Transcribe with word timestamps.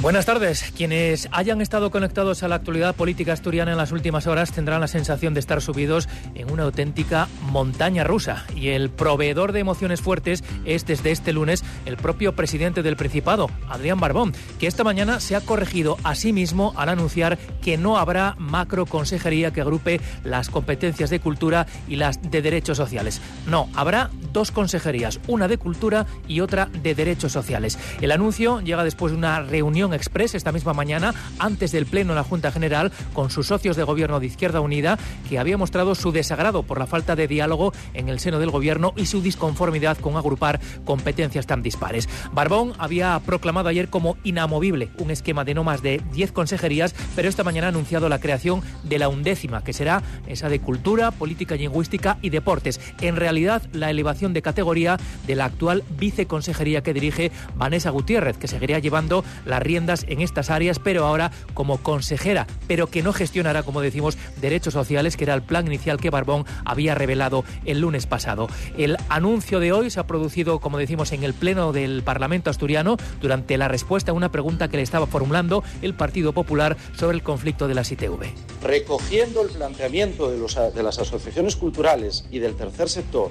Buenas 0.00 0.26
tardes. 0.26 0.72
Quienes 0.76 1.28
hayan 1.32 1.60
estado 1.60 1.90
conectados 1.90 2.44
a 2.44 2.48
la 2.48 2.54
actualidad 2.54 2.94
política 2.94 3.32
asturiana 3.32 3.72
en 3.72 3.78
las 3.78 3.90
últimas 3.90 4.28
horas 4.28 4.52
tendrán 4.52 4.80
la 4.80 4.86
sensación 4.86 5.34
de 5.34 5.40
estar 5.40 5.60
subidos 5.60 6.08
en 6.36 6.52
una 6.52 6.62
auténtica 6.62 7.26
montaña 7.50 8.04
rusa. 8.04 8.46
Y 8.54 8.68
el 8.68 8.90
proveedor 8.90 9.50
de 9.50 9.58
emociones 9.58 10.00
fuertes 10.00 10.44
es 10.64 10.86
desde 10.86 11.10
este 11.10 11.32
lunes 11.32 11.64
el 11.84 11.96
propio 11.96 12.36
presidente 12.36 12.84
del 12.84 12.94
Principado, 12.94 13.50
Adrián 13.68 13.98
Barbón, 13.98 14.34
que 14.60 14.68
esta 14.68 14.84
mañana 14.84 15.18
se 15.18 15.34
ha 15.34 15.40
corregido 15.40 15.96
a 16.04 16.14
sí 16.14 16.32
mismo 16.32 16.74
al 16.76 16.90
anunciar 16.90 17.36
que 17.60 17.76
no 17.76 17.98
habrá 17.98 18.36
macro 18.38 18.86
consejería 18.86 19.52
que 19.52 19.62
agrupe 19.62 20.00
las 20.22 20.48
competencias 20.48 21.10
de 21.10 21.18
cultura 21.18 21.66
y 21.88 21.96
las 21.96 22.22
de 22.22 22.40
derechos 22.40 22.76
sociales. 22.76 23.20
No, 23.48 23.68
habrá 23.74 24.10
dos 24.32 24.52
consejerías, 24.52 25.18
una 25.26 25.48
de 25.48 25.58
cultura 25.58 26.06
y 26.28 26.38
otra 26.38 26.66
de 26.66 26.94
derechos 26.94 27.32
sociales. 27.32 27.80
El 28.00 28.12
anuncio 28.12 28.60
llega 28.60 28.84
después 28.84 29.10
de 29.10 29.18
una 29.18 29.40
reunión 29.40 29.87
express 29.94 30.34
esta 30.34 30.52
misma 30.52 30.72
mañana 30.72 31.14
antes 31.38 31.72
del 31.72 31.86
pleno 31.86 32.12
de 32.12 32.16
la 32.16 32.24
Junta 32.24 32.52
General 32.52 32.92
con 33.12 33.30
sus 33.30 33.46
socios 33.46 33.76
de 33.76 33.84
gobierno 33.84 34.20
de 34.20 34.26
Izquierda 34.26 34.60
Unida 34.60 34.98
que 35.28 35.38
había 35.38 35.56
mostrado 35.56 35.94
su 35.94 36.12
desagrado 36.12 36.62
por 36.62 36.78
la 36.78 36.86
falta 36.86 37.16
de 37.16 37.28
diálogo 37.28 37.72
en 37.94 38.08
el 38.08 38.20
seno 38.20 38.38
del 38.38 38.50
gobierno 38.50 38.92
y 38.96 39.06
su 39.06 39.22
disconformidad 39.22 39.98
con 39.98 40.16
agrupar 40.16 40.60
competencias 40.84 41.46
tan 41.46 41.62
dispares. 41.62 42.08
Barbón 42.32 42.72
había 42.78 43.18
proclamado 43.24 43.68
ayer 43.68 43.88
como 43.88 44.16
inamovible 44.24 44.90
un 44.98 45.10
esquema 45.10 45.44
de 45.44 45.54
no 45.54 45.64
más 45.64 45.82
de 45.82 46.02
10 46.12 46.32
consejerías, 46.32 46.94
pero 47.14 47.28
esta 47.28 47.44
mañana 47.44 47.68
ha 47.68 47.70
anunciado 47.70 48.08
la 48.08 48.20
creación 48.20 48.62
de 48.82 48.98
la 48.98 49.08
undécima, 49.08 49.62
que 49.62 49.72
será 49.72 50.02
esa 50.26 50.48
de 50.48 50.60
cultura, 50.60 51.10
política 51.10 51.56
lingüística 51.56 52.18
y 52.22 52.30
deportes. 52.30 52.80
En 53.00 53.16
realidad, 53.16 53.62
la 53.72 53.90
elevación 53.90 54.32
de 54.32 54.42
categoría 54.42 54.98
de 55.26 55.34
la 55.34 55.46
actual 55.46 55.84
viceconsejería 55.98 56.82
que 56.82 56.94
dirige 56.94 57.30
Vanessa 57.56 57.90
Gutiérrez, 57.90 58.36
que 58.36 58.48
seguiría 58.48 58.78
llevando 58.78 59.24
la 59.44 59.60
rienda 59.60 59.77
en 59.78 60.20
estas 60.20 60.50
áreas, 60.50 60.78
pero 60.78 61.06
ahora 61.06 61.30
como 61.54 61.78
consejera, 61.78 62.46
pero 62.66 62.88
que 62.88 63.02
no 63.02 63.12
gestionará, 63.12 63.62
como 63.62 63.80
decimos, 63.80 64.18
derechos 64.40 64.74
sociales, 64.74 65.16
que 65.16 65.24
era 65.24 65.34
el 65.34 65.42
plan 65.42 65.66
inicial 65.66 66.00
que 66.00 66.10
Barbón 66.10 66.44
había 66.64 66.94
revelado 66.96 67.44
el 67.64 67.80
lunes 67.80 68.06
pasado. 68.06 68.48
El 68.76 68.96
anuncio 69.08 69.60
de 69.60 69.72
hoy 69.72 69.90
se 69.90 70.00
ha 70.00 70.06
producido, 70.06 70.58
como 70.58 70.78
decimos, 70.78 71.12
en 71.12 71.22
el 71.22 71.32
Pleno 71.32 71.72
del 71.72 72.02
Parlamento 72.02 72.50
asturiano 72.50 72.96
durante 73.20 73.56
la 73.56 73.68
respuesta 73.68 74.10
a 74.10 74.14
una 74.14 74.32
pregunta 74.32 74.68
que 74.68 74.78
le 74.78 74.82
estaba 74.82 75.06
formulando 75.06 75.62
el 75.80 75.94
Partido 75.94 76.32
Popular 76.32 76.76
sobre 76.96 77.16
el 77.16 77.22
conflicto 77.22 77.68
de 77.68 77.74
las 77.74 77.92
ITV. 77.92 78.26
Recogiendo 78.62 79.42
el 79.42 79.50
planteamiento 79.50 80.30
de, 80.30 80.38
los, 80.38 80.56
de 80.56 80.82
las 80.82 80.98
asociaciones 80.98 81.54
culturales 81.54 82.26
y 82.30 82.40
del 82.40 82.56
tercer 82.56 82.88
sector, 82.88 83.30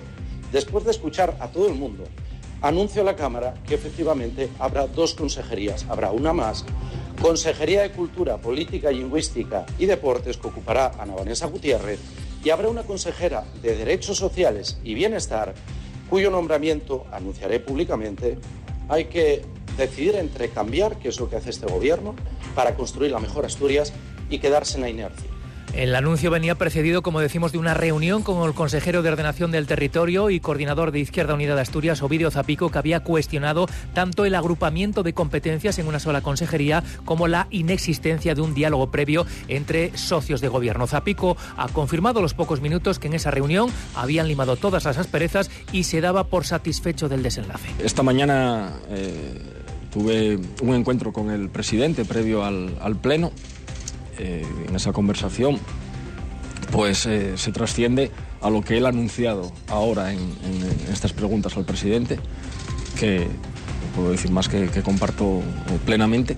después 0.54 0.86
de 0.86 0.92
escuchar 0.92 1.36
a 1.42 1.50
todo 1.50 1.68
el 1.68 1.76
mundo, 1.76 2.06
anuncio 2.62 3.02
a 3.02 3.06
la 3.06 3.16
Cámara 3.16 3.54
que 3.68 3.76
efectivamente 3.76 4.50
habrá 4.60 4.88
dos 4.88 5.14
consejerías. 5.14 5.86
Habrá 5.90 6.12
una 6.12 6.34
más, 6.34 6.66
Consejería 7.22 7.82
de 7.82 7.92
Cultura, 7.92 8.38
Política, 8.38 8.92
Lingüística 8.92 9.66
y 9.80 9.88
Deportes, 9.88 10.38
que 10.38 10.48
ocupará 10.48 10.92
Ana 11.00 11.16
Vanessa 11.16 11.48
Gutiérrez, 11.48 12.00
y 12.44 12.52
habrá 12.52 12.70
una 12.70 12.84
consejera 12.84 13.44
de 13.62 13.76
Derechos 13.76 14.18
Sociales 14.18 14.78
y 14.84 14.94
Bienestar, 14.94 15.56
cuyo 16.10 16.30
nombramiento 16.30 17.06
anunciaré 17.12 17.60
públicamente. 17.60 18.38
Hay 18.88 19.06
que 19.06 19.44
decidir 19.78 20.16
entre 20.16 20.50
cambiar, 20.50 20.98
que 21.00 21.10
es 21.10 21.20
lo 21.20 21.28
que 21.30 21.38
hace 21.38 21.50
este 21.50 21.66
Gobierno, 21.66 22.16
para 22.56 22.76
construir 22.76 23.12
la 23.12 23.20
mejor 23.20 23.46
Asturias 23.46 23.94
y 24.30 24.38
quedarse 24.40 24.76
en 24.76 24.82
la 24.82 24.90
inercia. 24.90 25.37
El 25.74 25.96
anuncio 25.96 26.32
venía 26.32 26.56
precedido, 26.56 27.02
como 27.02 27.20
decimos, 27.20 27.52
de 27.52 27.58
una 27.58 27.74
reunión 27.74 28.24
con 28.24 28.48
el 28.48 28.56
consejero 28.56 29.02
de 29.04 29.10
Ordenación 29.10 29.52
del 29.52 29.68
Territorio 29.68 30.30
y 30.30 30.40
coordinador 30.40 30.92
de 30.92 31.00
Izquierda 31.00 31.34
Unida 31.34 31.56
de 31.56 31.62
Asturias, 31.62 32.02
Ovidio 32.02 32.32
Zapico, 32.32 32.72
que 32.72 32.78
había 32.80 33.02
cuestionado 33.02 33.68
tanto 33.94 34.26
el 34.26 34.34
agrupamiento 34.36 35.04
de 35.04 35.14
competencias 35.14 35.78
en 35.78 35.88
una 35.88 36.00
sola 36.00 36.22
consejería 36.22 36.84
como 37.06 37.28
la 37.28 37.48
inexistencia 37.52 38.34
de 38.34 38.42
un 38.42 38.54
diálogo 38.54 38.90
previo 38.90 39.28
entre 39.48 39.96
socios 39.98 40.42
de 40.42 40.48
gobierno. 40.48 40.88
Zapico 40.88 41.38
ha 41.58 41.68
confirmado 41.68 42.22
los 42.22 42.34
pocos 42.34 42.62
minutos 42.62 42.98
que 42.98 43.08
en 43.08 43.14
esa 43.14 43.30
reunión 43.30 43.70
habían 43.96 44.28
limado 44.28 44.56
todas 44.56 44.86
las 44.86 44.98
asperezas 44.98 45.52
y 45.72 45.84
se 45.84 46.02
daba 46.02 46.26
por 46.26 46.46
satisfecho 46.46 47.08
del 47.10 47.22
desenlace. 47.22 47.70
Esta 47.84 48.04
mañana 48.04 48.74
eh, 48.90 49.40
tuve 49.92 50.40
un 50.62 50.76
encuentro 50.76 51.14
con 51.14 51.30
el 51.30 51.50
presidente 51.50 52.06
previo 52.06 52.44
al 52.44 52.96
pleno 53.02 53.32
eh, 54.20 54.46
en 54.68 54.76
esa 54.76 54.94
conversación, 54.94 55.60
pues 56.72 57.06
eh, 57.06 57.38
se 57.38 57.52
trasciende 57.52 58.12
a 58.42 58.50
lo 58.50 58.62
que 58.62 58.78
él 58.78 58.86
ha 58.86 58.90
anunciado 58.90 59.52
ahora 59.68 60.12
en, 60.12 60.20
estas 60.92 61.14
preguntas 61.14 61.56
al 61.58 61.66
presidente, 61.66 62.20
que 63.00 63.20
no 63.20 63.96
puedo 63.96 64.12
decir 64.12 64.32
más 64.32 64.50
que, 64.50 64.68
comparto 64.82 65.40
eh, 65.40 65.80
plenamente 65.86 66.38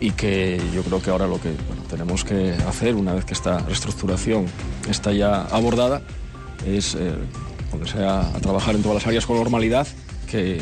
y 0.00 0.12
que 0.12 0.60
yo 0.74 0.82
creo 0.82 1.02
que 1.02 1.10
ahora 1.10 1.26
lo 1.26 1.40
que 1.40 1.50
tenemos 1.90 2.24
que 2.24 2.52
hacer 2.68 2.94
una 2.94 3.14
vez 3.14 3.24
que 3.24 3.34
esta 3.34 3.58
reestructuración 3.60 4.46
está 4.88 5.12
ya 5.12 5.42
abordada 5.46 6.02
es 6.64 6.96
ponerse 7.70 8.04
a, 8.04 8.32
trabajar 8.40 8.74
en 8.74 8.82
todas 8.82 8.96
las 8.96 9.06
áreas 9.06 9.26
con 9.26 9.36
normalidad, 9.36 9.86
que 10.30 10.60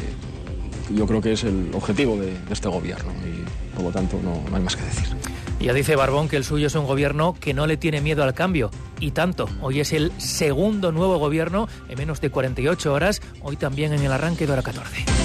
yo 0.94 1.06
creo 1.06 1.20
que 1.20 1.32
es 1.32 1.44
el 1.44 1.70
objetivo 1.74 2.16
de, 2.16 2.36
este 2.50 2.68
gobierno 2.68 3.12
y 3.24 3.74
por 3.74 3.84
lo 3.84 3.90
tanto 3.90 4.18
no 4.22 4.56
hay 4.56 4.62
más 4.62 4.76
que 4.76 4.84
decir. 4.84 5.25
Ya 5.60 5.72
dice 5.72 5.96
Barbón 5.96 6.28
que 6.28 6.36
el 6.36 6.44
suyo 6.44 6.66
es 6.66 6.74
un 6.74 6.86
gobierno 6.86 7.34
que 7.40 7.54
no 7.54 7.66
le 7.66 7.76
tiene 7.76 8.00
miedo 8.00 8.22
al 8.22 8.34
cambio. 8.34 8.70
Y 9.00 9.10
tanto, 9.10 9.48
hoy 9.60 9.80
es 9.80 9.92
el 9.92 10.12
segundo 10.18 10.92
nuevo 10.92 11.18
gobierno 11.18 11.68
en 11.88 11.98
menos 11.98 12.20
de 12.20 12.30
48 12.30 12.92
horas, 12.92 13.20
hoy 13.42 13.56
también 13.56 13.92
en 13.92 14.02
el 14.02 14.12
arranque 14.12 14.46
de 14.46 14.52
hora 14.52 14.62
14. 14.62 15.15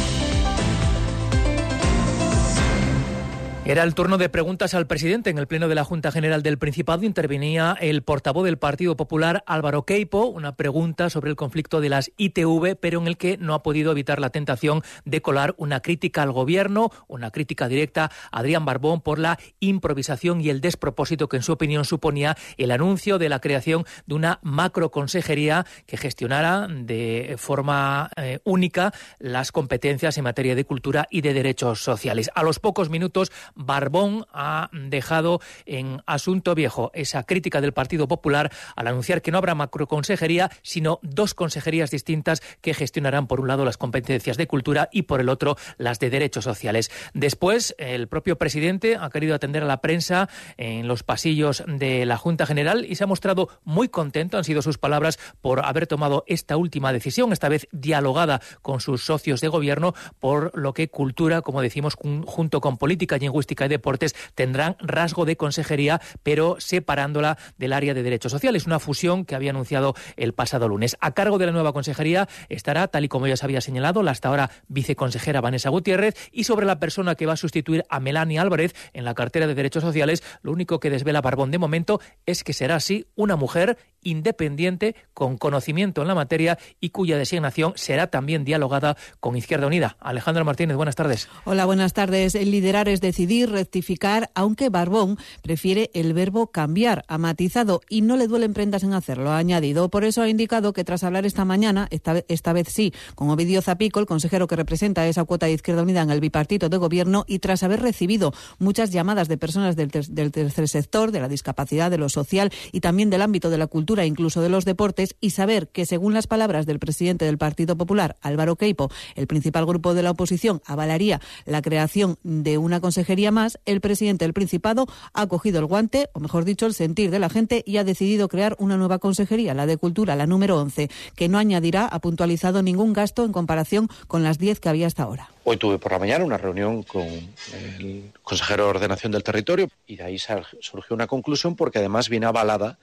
Era 3.72 3.84
el 3.84 3.96
turno 3.96 4.18
de 4.18 4.28
preguntas 4.28 4.74
al 4.74 4.86
presidente. 4.86 5.30
En 5.30 5.38
el 5.38 5.48
pleno 5.48 5.70
de 5.70 5.76
la 5.76 5.86
Junta 5.86 6.12
General 6.12 6.44
del 6.44 6.58
Principado 6.58 7.06
intervenía 7.06 7.78
el 7.80 8.02
portavoz 8.04 8.44
del 8.44 8.58
Partido 8.58 8.98
Popular, 8.98 9.46
Álvaro 9.48 9.86
Queipo, 9.86 10.26
una 10.26 10.58
pregunta 10.58 11.10
sobre 11.10 11.30
el 11.30 11.38
conflicto 11.38 11.80
de 11.80 11.88
las 11.88 12.12
ITV, 12.18 12.76
pero 12.76 13.00
en 13.00 13.08
el 13.08 13.16
que 13.16 13.38
no 13.38 13.54
ha 13.54 13.64
podido 13.64 13.94
evitar 13.94 14.20
la 14.20 14.30
tentación 14.30 14.82
de 15.06 15.22
colar 15.22 15.56
una 15.58 15.80
crítica 15.80 16.22
al 16.22 16.34
gobierno, 16.34 16.92
una 17.08 17.32
crítica 17.32 17.70
directa 17.70 18.12
a 18.30 18.40
Adrián 18.40 18.66
Barbón 18.66 19.00
por 19.00 19.20
la 19.20 19.40
improvisación 19.62 20.42
y 20.42 20.50
el 20.50 20.60
despropósito 20.60 21.30
que 21.30 21.38
en 21.38 21.44
su 21.44 21.54
opinión 21.54 21.86
suponía 21.86 22.36
el 22.58 22.72
anuncio 22.72 23.20
de 23.20 23.30
la 23.30 23.40
creación 23.40 23.86
de 24.06 24.16
una 24.16 24.40
macroconsejería 24.42 25.66
que 25.86 25.96
gestionara 25.96 26.68
de 26.68 27.36
forma 27.38 28.10
eh, 28.18 28.40
única 28.44 28.92
las 29.18 29.54
competencias 29.54 30.18
en 30.18 30.26
materia 30.26 30.56
de 30.56 30.66
cultura 30.66 31.08
y 31.10 31.22
de 31.22 31.34
derechos 31.34 31.82
sociales. 31.82 32.30
A 32.36 32.44
los 32.44 32.60
pocos 32.60 32.90
minutos 32.90 33.32
Barbón 33.66 34.26
ha 34.34 34.70
dejado 34.72 35.40
en 35.66 36.02
asunto 36.06 36.56
viejo 36.56 36.92
esa 36.94 37.24
crítica 37.24 37.62
del 37.62 37.74
Partido 37.74 38.08
Popular 38.08 38.52
al 38.76 38.88
anunciar 38.88 39.22
que 39.22 39.32
no 39.32 39.38
habrá 39.38 39.56
macroconsejería, 39.56 40.52
sino 40.62 41.00
dos 41.02 41.34
consejerías 41.34 41.92
distintas 41.92 42.42
que 42.62 42.74
gestionarán 42.74 43.28
por 43.28 43.40
un 43.40 43.48
lado 43.48 43.66
las 43.66 43.78
competencias 43.78 44.38
de 44.38 44.48
cultura 44.48 44.90
y 44.92 45.04
por 45.04 45.20
el 45.20 45.30
otro 45.30 45.56
las 45.78 46.00
de 46.00 46.10
derechos 46.10 46.44
sociales. 46.44 46.92
Después, 47.14 47.76
el 47.78 48.08
propio 48.08 48.38
presidente 48.38 48.98
ha 49.00 49.10
querido 49.10 49.36
atender 49.36 49.64
a 49.64 49.68
la 49.68 49.82
prensa 49.82 50.30
en 50.58 50.88
los 50.88 51.04
pasillos 51.04 51.64
de 51.68 52.06
la 52.06 52.18
Junta 52.18 52.46
General 52.46 52.86
y 52.88 52.96
se 52.96 53.04
ha 53.04 53.08
mostrado 53.08 53.50
muy 53.64 53.90
contento, 53.90 54.38
han 54.38 54.44
sido 54.44 54.62
sus 54.62 54.78
palabras, 54.78 55.20
por 55.42 55.66
haber 55.66 55.88
tomado 55.88 56.24
esta 56.28 56.58
última 56.58 56.94
decisión, 56.94 57.34
esta 57.34 57.50
vez 57.50 57.68
dialogada 57.72 58.42
con 58.62 58.82
sus 58.82 59.06
socios 59.06 59.42
de 59.42 59.48
gobierno, 59.48 59.94
por 60.20 60.58
lo 60.58 60.74
que 60.74 60.90
cultura, 60.90 61.42
como 61.42 61.62
decimos, 61.62 61.96
junto 61.96 62.62
con 62.62 62.78
política 62.78 63.18
y 63.18 63.20
Y 63.50 63.68
Deportes 63.68 64.16
tendrán 64.36 64.76
rasgo 64.80 65.26
de 65.26 65.38
consejería, 65.38 66.02
pero 66.24 66.58
separándola 66.60 67.38
del 67.58 67.74
área 67.74 67.94
de 67.94 68.04
derechos 68.04 68.32
sociales, 68.32 68.66
una 68.66 68.80
fusión 68.80 69.26
que 69.26 69.36
había 69.36 69.52
anunciado 69.52 69.94
el 70.18 70.34
pasado 70.34 70.68
lunes. 70.68 70.98
A 71.00 71.12
cargo 71.12 71.38
de 71.38 71.46
la 71.46 71.52
nueva 71.52 71.74
consejería 71.74 72.28
estará, 72.50 72.88
tal 72.88 73.06
y 73.06 73.08
como 73.08 73.28
ya 73.28 73.38
se 73.38 73.46
había 73.46 73.62
señalado, 73.62 74.04
la 74.04 74.12
hasta 74.12 74.30
ahora 74.30 74.52
viceconsejera 74.68 75.42
Vanessa 75.42 75.70
Gutiérrez 75.70 76.16
y 76.32 76.44
sobre 76.44 76.66
la 76.66 76.80
persona 76.80 77.16
que 77.16 77.26
va 77.26 77.34
a 77.34 77.38
sustituir 77.38 77.84
a 77.90 78.00
Melania 78.00 78.42
Álvarez 78.42 78.74
en 78.94 79.06
la 79.06 79.14
cartera 79.14 79.48
de 79.48 79.56
derechos 79.56 79.84
sociales, 79.84 80.24
lo 80.42 80.52
único 80.52 80.80
que 80.80 80.90
desvela 80.90 81.22
Barbón 81.22 81.52
de 81.52 81.58
momento 81.58 82.02
es 82.26 82.44
que 82.44 82.54
será 82.54 82.76
así 82.76 83.08
una 83.16 83.36
mujer 83.36 83.78
independiente, 84.04 84.96
con 85.14 85.38
conocimiento 85.38 86.02
en 86.02 86.08
la 86.08 86.16
materia 86.16 86.58
y 86.80 86.90
cuya 86.90 87.18
designación 87.18 87.74
será 87.76 88.08
también 88.08 88.44
dialogada 88.44 88.98
con 89.20 89.36
Izquierda 89.36 89.68
Unida. 89.68 89.98
Alejandra 90.00 90.44
Martínez, 90.44 90.78
buenas 90.78 90.96
tardes. 90.96 91.30
Hola, 91.46 91.66
buenas 91.66 91.94
tardes. 91.94 92.36
El 92.36 92.52
liderar 92.52 92.90
es 92.90 93.02
decidir, 93.02 93.50
rectificar, 93.50 94.30
aunque 94.36 94.70
Barbón 94.70 95.18
prefiere 95.42 95.90
el 95.94 96.14
verbo 96.14 96.48
cambiar. 96.48 97.04
Ha 97.08 97.18
matizado 97.18 97.82
y 97.90 98.02
no 98.02 98.18
le 98.18 98.28
duelen 98.28 98.54
prendas 98.54 98.84
en 98.84 98.94
hacerlo, 98.94 99.32
ha 99.32 99.38
añadido. 99.38 99.90
Por 99.90 100.04
eso 100.04 100.22
ha 100.22 100.30
indicado 100.30 100.74
que 100.74 100.84
tras 100.84 101.04
hablar 101.04 101.26
esta 101.26 101.46
mañana, 101.46 101.88
esta, 101.92 102.24
esta 102.28 102.54
vez 102.54 102.68
sí, 102.70 102.94
con 103.16 103.30
Ovidio 103.30 103.62
Zapico, 103.62 104.00
el 104.00 104.06
consejero 104.06 104.48
que 104.48 104.56
representa 104.56 105.08
esa 105.08 105.24
cuota 105.24 105.46
de 105.46 105.54
Izquierda 105.54 105.84
Unida 105.84 106.02
en 106.02 106.12
el 106.12 106.20
bipartito 106.20 106.70
de 106.70 106.78
gobierno, 106.78 107.26
y 107.28 107.40
tras 107.40 107.64
haber 107.64 107.82
recibido 107.82 108.34
muchas 108.60 108.92
llamadas 108.92 109.28
de 109.28 109.38
personas 109.38 109.76
del, 109.76 109.90
del 109.90 110.32
tercer 110.32 110.68
sector, 110.68 111.12
de 111.12 111.20
la 111.20 111.28
discapacidad, 111.28 111.92
de 111.92 111.98
lo 111.98 112.10
social 112.10 112.52
y 112.72 112.80
también 112.80 113.10
del 113.10 113.22
ámbito 113.22 113.50
de 113.50 113.58
la 113.58 113.68
cultura, 113.68 113.91
Incluso 114.00 114.42
de 114.42 114.50
los 114.50 114.64
Deportes 114.64 115.16
y 115.20 115.32
saber 115.32 115.68
que, 115.68 115.86
según 115.86 116.14
las 116.14 116.28
palabras 116.28 116.66
del 116.66 116.80
presidente 116.80 117.26
del 117.26 117.38
Partido 117.38 117.76
Popular, 117.76 118.16
Álvaro 118.22 118.56
Queipo, 118.56 118.90
el 119.16 119.28
principal 119.28 119.66
grupo 119.66 119.94
de 119.94 120.02
la 120.02 120.12
oposición 120.12 120.62
avalaría 120.66 121.20
la 121.46 121.62
creación 121.62 122.18
de 122.24 122.58
una 122.58 122.80
consejería 122.80 123.32
más, 123.32 123.60
el 123.66 123.82
presidente 123.82 124.24
del 124.24 124.34
Principado 124.34 124.88
ha 125.14 125.28
cogido 125.28 125.60
el 125.60 125.66
guante, 125.66 126.10
o 126.14 126.20
mejor 126.22 126.46
dicho, 126.46 126.66
el 126.66 126.74
sentir 126.74 127.12
de 127.12 127.20
la 127.20 127.30
gente 127.30 127.64
y 127.66 127.78
ha 127.78 127.84
decidido 127.84 128.30
crear 128.30 128.56
una 128.60 128.78
nueva 128.78 129.00
consejería, 129.00 129.54
la 129.54 129.66
de 129.66 129.78
Cultura, 129.78 130.16
la 130.16 130.26
número 130.26 130.58
11, 130.60 130.90
que 131.16 131.28
no 131.28 131.38
añadirá, 131.38 131.86
ha 131.86 132.00
puntualizado, 132.00 132.64
ningún 132.64 132.94
gasto 132.94 133.26
en 133.26 133.34
comparación 133.34 133.90
con 134.08 134.24
las 134.24 134.38
10 134.38 134.62
que 134.62 134.70
había 134.70 134.88
hasta 134.88 135.04
ahora. 135.04 135.30
Hoy 135.44 135.58
tuve 135.58 135.80
por 135.80 135.92
la 135.92 136.00
mañana 136.00 136.24
una 136.24 136.38
reunión 136.38 136.84
con 136.84 137.02
el 137.02 138.12
consejero 138.24 138.66
de 138.66 138.70
Ordenación 138.70 139.12
del 139.12 139.24
Territorio 139.24 139.70
y 139.88 139.96
de 139.96 140.04
ahí 140.04 140.18
surgió 140.20 140.94
una 140.94 141.08
conclusión 141.08 141.56
porque 141.56 141.80
además 141.80 142.10
viene 142.10 142.28
avalada 142.28 142.78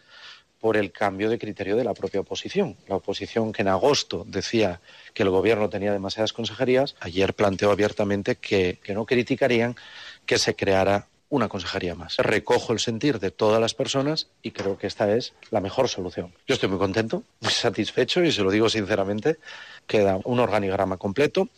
por 0.61 0.77
el 0.77 0.93
cambio 0.93 1.31
de 1.31 1.39
criterio 1.39 1.77
de 1.77 1.85
la 1.85 1.95
propia 1.95 2.21
oposición. 2.21 2.77
La 2.89 2.97
oposición 2.97 3.53
que 3.53 3.63
en 3.63 3.69
agosto 3.69 4.25
decía 4.27 4.81
que 5.15 5.23
el 5.23 5.31
gobierno 5.31 5.69
tenía 5.69 5.93
demasiadas 5.93 6.33
consejerías, 6.33 6.97
ayer 7.01 7.35
planteó 7.35 7.71
abiertamente 7.71 8.37
que, 8.37 8.79
no 8.89 9.07
criticarían 9.07 9.77
que 10.27 10.39
se 10.39 10.55
creara 10.55 11.07
una 11.31 11.49
consejería 11.49 11.95
más. 11.95 12.17
Recojo 12.17 12.73
el 12.73 12.79
sentir 12.79 13.19
de 13.19 13.31
todas 13.31 13.61
las 13.61 13.75
personas 13.75 14.29
y 14.43 14.51
creo 14.51 14.79
que 14.79 14.87
esta 14.87 15.15
es 15.15 15.35
la 15.51 15.61
mejor 15.61 15.89
solución. 15.89 16.33
Yo 16.47 16.55
estoy 16.55 16.71
muy 16.71 16.79
contento, 16.79 17.23
muy 17.41 17.53
satisfecho 17.53 18.25
y 18.25 18.33
se 18.33 18.43
lo 18.43 18.51
digo 18.51 18.69
sinceramente. 18.69 19.37
Queda 19.87 20.19
un 20.25 20.41
organigrama 20.41 20.97
completo. 20.97 21.49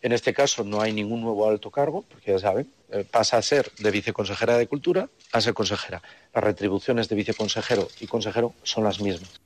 En 0.00 0.10
este 0.10 0.34
caso 0.34 0.64
no 0.64 0.80
hay 0.80 0.92
ningún 0.92 1.20
nuevo 1.20 1.48
alto 1.48 1.70
cargo, 1.70 2.04
porque 2.08 2.32
ya 2.32 2.38
saben, 2.40 2.68
pasa 3.10 3.36
a 3.38 3.42
ser 3.42 3.70
de 3.78 3.90
viceconsejera 3.90 4.56
de 4.56 4.66
Cultura 4.66 5.08
a 5.32 5.40
ser 5.40 5.54
consejera. 5.54 6.02
Las 6.34 6.44
retribuciones 6.44 7.08
de 7.08 7.16
viceconsejero 7.16 7.88
y 8.00 8.06
consejero 8.06 8.54
son 8.62 8.84
las 8.84 9.00
mismas. 9.00 9.41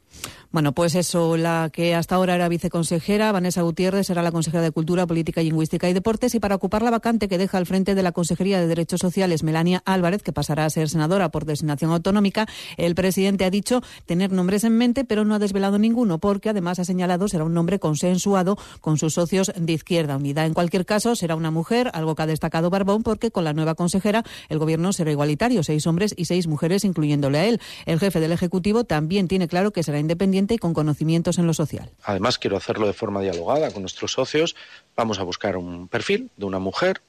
Bueno, 0.56 0.72
pues 0.72 0.94
eso, 0.94 1.36
la 1.36 1.68
que 1.70 1.94
hasta 1.94 2.14
ahora 2.14 2.34
era 2.34 2.48
viceconsejera, 2.48 3.30
Vanessa 3.30 3.60
Gutiérrez, 3.60 4.06
será 4.06 4.22
la 4.22 4.32
consejera 4.32 4.62
de 4.62 4.70
Cultura, 4.70 5.06
Política, 5.06 5.42
Lingüística 5.42 5.86
y 5.90 5.92
Deportes. 5.92 6.34
Y 6.34 6.40
para 6.40 6.54
ocupar 6.54 6.80
la 6.80 6.88
vacante 6.88 7.28
que 7.28 7.36
deja 7.36 7.58
al 7.58 7.66
frente 7.66 7.94
de 7.94 8.02
la 8.02 8.12
Consejería 8.12 8.58
de 8.58 8.66
Derechos 8.66 9.00
Sociales, 9.00 9.42
Melania 9.42 9.82
Álvarez, 9.84 10.22
que 10.22 10.32
pasará 10.32 10.64
a 10.64 10.70
ser 10.70 10.88
senadora 10.88 11.28
por 11.28 11.44
designación 11.44 11.90
autonómica, 11.90 12.46
el 12.78 12.94
presidente 12.94 13.44
ha 13.44 13.50
dicho 13.50 13.82
tener 14.06 14.32
nombres 14.32 14.64
en 14.64 14.78
mente, 14.78 15.04
pero 15.04 15.26
no 15.26 15.34
ha 15.34 15.38
desvelado 15.38 15.78
ninguno, 15.78 16.16
porque 16.20 16.48
además 16.48 16.78
ha 16.78 16.86
señalado 16.86 17.28
será 17.28 17.44
un 17.44 17.52
nombre 17.52 17.78
consensuado 17.78 18.56
con 18.80 18.96
sus 18.96 19.12
socios 19.12 19.52
de 19.54 19.74
Izquierda 19.74 20.16
Unida. 20.16 20.46
En 20.46 20.54
cualquier 20.54 20.86
caso, 20.86 21.16
será 21.16 21.36
una 21.36 21.50
mujer, 21.50 21.90
algo 21.92 22.14
que 22.14 22.22
ha 22.22 22.26
destacado 22.26 22.70
Barbón, 22.70 23.02
porque 23.02 23.30
con 23.30 23.44
la 23.44 23.52
nueva 23.52 23.74
consejera 23.74 24.24
el 24.48 24.58
gobierno 24.58 24.94
será 24.94 25.10
igualitario, 25.10 25.62
seis 25.62 25.86
hombres 25.86 26.14
y 26.16 26.24
seis 26.24 26.46
mujeres, 26.46 26.86
incluyéndole 26.86 27.36
a 27.40 27.44
él. 27.44 27.60
El 27.84 28.00
jefe 28.00 28.20
del 28.20 28.32
Ejecutivo 28.32 28.84
también 28.84 29.28
tiene 29.28 29.48
claro 29.48 29.70
que 29.70 29.82
será 29.82 29.98
independiente 29.98 30.45
con 30.58 30.72
conocimientos 30.72 31.38
en 31.38 31.46
lo 31.46 31.54
social. 31.54 31.90
Además, 32.04 32.38
quiero 32.38 32.56
hacerlo 32.56 32.86
de 32.86 32.92
forma 32.92 33.20
dialogada 33.20 33.70
con 33.70 33.82
nuestros 33.82 34.12
socios. 34.12 34.56
Vamos 34.96 35.18
a 35.18 35.24
buscar 35.24 35.56
un 35.56 35.88
perfil 35.88 36.30
de 36.36 36.44
una 36.46 36.58
mujer 36.58 37.00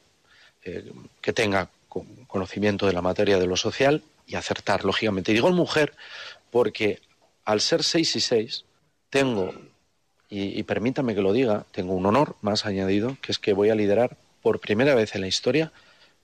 eh, 0.63 0.91
que 1.21 1.33
tenga 1.33 1.69
conocimiento 2.27 2.85
de 2.85 2.93
la 2.93 3.01
materia 3.01 3.39
de 3.39 3.47
lo 3.47 3.55
social 3.55 4.03
y 4.25 4.35
acertar, 4.35 4.83
lógicamente. 4.83 5.31
Y 5.31 5.35
digo 5.35 5.51
mujer 5.51 5.93
porque 6.51 6.99
al 7.45 7.61
ser 7.61 7.83
seis 7.83 8.15
y 8.15 8.19
seis, 8.19 8.65
tengo, 9.09 9.53
y, 10.29 10.59
y 10.59 10.63
permítame 10.63 11.15
que 11.15 11.21
lo 11.21 11.33
diga, 11.33 11.65
tengo 11.71 11.93
un 11.93 12.05
honor 12.05 12.35
más 12.41 12.65
añadido, 12.65 13.17
que 13.21 13.31
es 13.31 13.39
que 13.39 13.53
voy 13.53 13.69
a 13.69 13.75
liderar 13.75 14.17
por 14.41 14.59
primera 14.59 14.95
vez 14.95 15.15
en 15.15 15.21
la 15.21 15.27
historia 15.27 15.71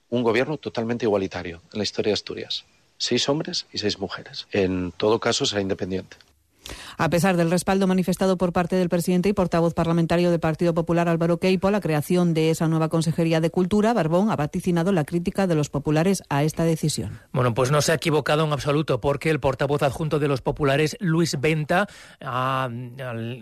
un 0.09 0.21
gobierno 0.21 0.57
totalmente 0.57 1.05
igualitario 1.05 1.61
en 1.71 1.79
la 1.79 1.83
historia 1.83 2.11
de 2.11 2.13
Asturias. 2.13 2.65
Seis 2.97 3.27
hombres 3.29 3.65
y 3.73 3.79
seis 3.79 3.97
mujeres. 3.99 4.47
En 4.51 4.91
todo 4.91 5.19
caso 5.19 5.45
será 5.45 5.61
independiente. 5.61 6.17
A 6.97 7.09
pesar 7.09 7.37
del 7.37 7.51
respaldo 7.51 7.87
manifestado 7.87 8.37
por 8.37 8.53
parte 8.53 8.75
del 8.75 8.89
presidente 8.89 9.29
y 9.29 9.33
portavoz 9.33 9.73
parlamentario 9.73 10.31
del 10.31 10.39
Partido 10.39 10.73
Popular 10.73 11.09
Álvaro 11.09 11.37
Queipo 11.37 11.71
la 11.71 11.81
creación 11.81 12.33
de 12.33 12.49
esa 12.49 12.67
nueva 12.67 12.89
Consejería 12.89 13.41
de 13.41 13.49
Cultura, 13.49 13.93
Barbón 13.93 14.31
ha 14.31 14.35
vaticinado 14.35 14.91
la 14.91 15.05
crítica 15.05 15.47
de 15.47 15.55
los 15.55 15.69
populares 15.69 16.23
a 16.29 16.43
esta 16.43 16.63
decisión. 16.63 17.19
Bueno, 17.31 17.53
pues 17.53 17.71
no 17.71 17.81
se 17.81 17.91
ha 17.91 17.95
equivocado 17.95 18.45
en 18.45 18.53
absoluto 18.53 19.01
porque 19.01 19.29
el 19.29 19.39
portavoz 19.39 19.83
adjunto 19.83 20.19
de 20.19 20.27
los 20.27 20.41
populares, 20.41 20.97
Luis 20.99 21.39
Venta, 21.39 21.87
a, 22.21 22.69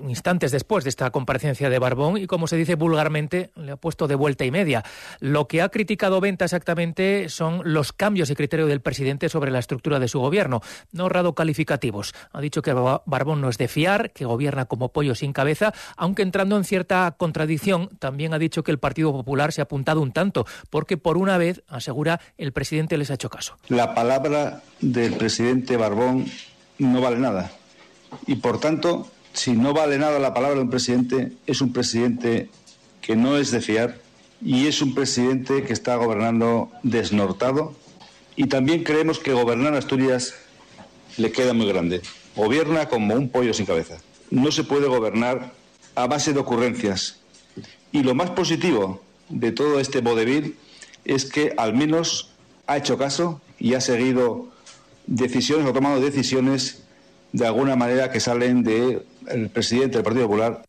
instantes 0.08 0.52
después 0.52 0.84
de 0.84 0.90
esta 0.90 1.10
comparecencia 1.12 1.70
de 1.70 1.80
Barbón 1.80 2.18
y 2.18 2.28
como 2.28 2.48
se 2.48 2.58
dice 2.58 2.76
vulgarmente, 2.76 3.52
le 3.56 3.74
ha 3.74 3.78
puesto 3.78 4.08
de 4.08 4.16
vuelta 4.16 4.46
y 4.46 4.52
media. 4.52 4.84
Lo 5.20 5.48
que 5.48 5.62
ha 5.62 5.70
criticado 5.70 6.22
Venta 6.22 6.46
exactamente 6.46 7.30
son 7.30 7.62
los 7.66 7.94
cambios 7.94 8.30
y 8.30 8.36
criterio 8.36 8.68
del 8.68 8.82
presidente 8.82 9.30
sobre 9.30 9.52
la 9.52 9.60
estructura 9.60 10.00
de 10.00 10.08
su 10.08 10.20
gobierno, 10.20 10.62
no 10.92 11.04
ahorrado 11.04 11.36
calificativos. 11.36 12.14
Ha 12.32 12.42
dicho 12.42 12.62
que 12.62 12.72
Barbón 13.12 13.42
no 13.42 13.50
es 13.50 13.60
de 13.60 13.68
fiar, 13.68 14.12
que 14.12 14.26
gobierna 14.26 14.66
como 14.66 14.90
pollo 14.90 15.14
sin 15.14 15.34
cabeza, 15.34 15.72
aunque 15.96 16.24
entrando 16.24 16.58
en 16.58 16.64
cierta 16.64 17.14
contradicción, 17.16 17.90
también 18.00 18.34
ha 18.34 18.40
dicho 18.40 18.64
que 18.64 18.72
el 18.72 18.80
Partido 18.80 19.12
Popular 19.12 19.54
se 19.54 19.62
ha 19.62 19.66
apuntado 19.66 20.02
un 20.02 20.12
tanto, 20.12 20.48
porque 20.72 20.98
por 20.98 21.18
una 21.18 21.38
vez, 21.38 21.62
asegura, 21.68 22.20
el 22.40 22.54
presidente 22.54 22.98
les 22.98 23.12
ha 23.12 23.14
hecho 23.14 23.30
caso. 23.30 23.58
La 23.68 23.94
palabra 23.94 24.64
del 24.80 25.14
presidente 25.14 25.78
Barbón 25.78 26.26
no 26.80 27.02
vale 27.02 27.20
nada. 27.20 27.52
Y 28.26 28.36
por 28.36 28.60
tanto, 28.60 29.08
si 29.34 29.54
no 29.54 29.74
vale 29.74 29.98
nada 29.98 30.18
la 30.20 30.34
palabra 30.34 30.58
de 30.58 30.64
un 30.64 30.70
presidente, 30.70 31.34
es 31.46 31.62
un 31.62 31.72
presidente 31.72 32.50
que 33.02 33.16
no 33.16 33.38
es 33.38 33.52
de 33.52 33.62
fiar 33.62 33.98
y 34.44 34.68
es 34.68 34.82
un 34.82 34.96
presidente 34.96 35.64
que 35.64 35.74
está 35.74 35.96
gobernando 35.96 36.72
desnortado. 36.84 37.76
Y 38.36 38.48
también 38.48 38.84
creemos 38.84 39.20
que 39.20 39.34
gobernar 39.34 39.74
Asturias 39.76 40.34
le 41.18 41.32
queda 41.32 41.54
muy 41.54 41.68
grande. 41.68 42.02
Gobierna 42.36 42.88
como 42.88 43.16
un 43.16 43.30
pollo 43.30 43.54
sin 43.54 43.66
cabeza. 43.66 43.98
No 44.30 44.52
se 44.52 44.64
puede 44.64 44.88
gobernar 44.88 45.52
a 45.96 46.08
base 46.08 46.34
de 46.34 46.40
ocurrencias. 46.40 47.20
Y 47.92 48.04
lo 48.04 48.16
más 48.16 48.30
positivo 48.32 49.02
de 49.30 49.52
todo 49.52 49.80
este 49.80 50.02
vodevil 50.02 50.56
es 51.04 51.26
que 51.26 51.54
al 51.58 51.74
menos 51.74 52.32
ha 52.68 52.78
hecho 52.78 52.98
caso 52.98 53.42
y 53.60 53.74
ha 53.74 53.82
seguido 53.82 54.48
decisiones 55.08 55.68
o 55.68 55.74
tomado 55.74 56.00
decisiones 56.00 56.84
de 57.34 57.48
alguna 57.48 57.76
manera 57.76 58.12
que 58.12 58.20
salen 58.20 58.64
del 58.64 59.50
presidente 59.54 59.98
del 59.98 60.04
Partido 60.04 60.28
Popular 60.28 60.64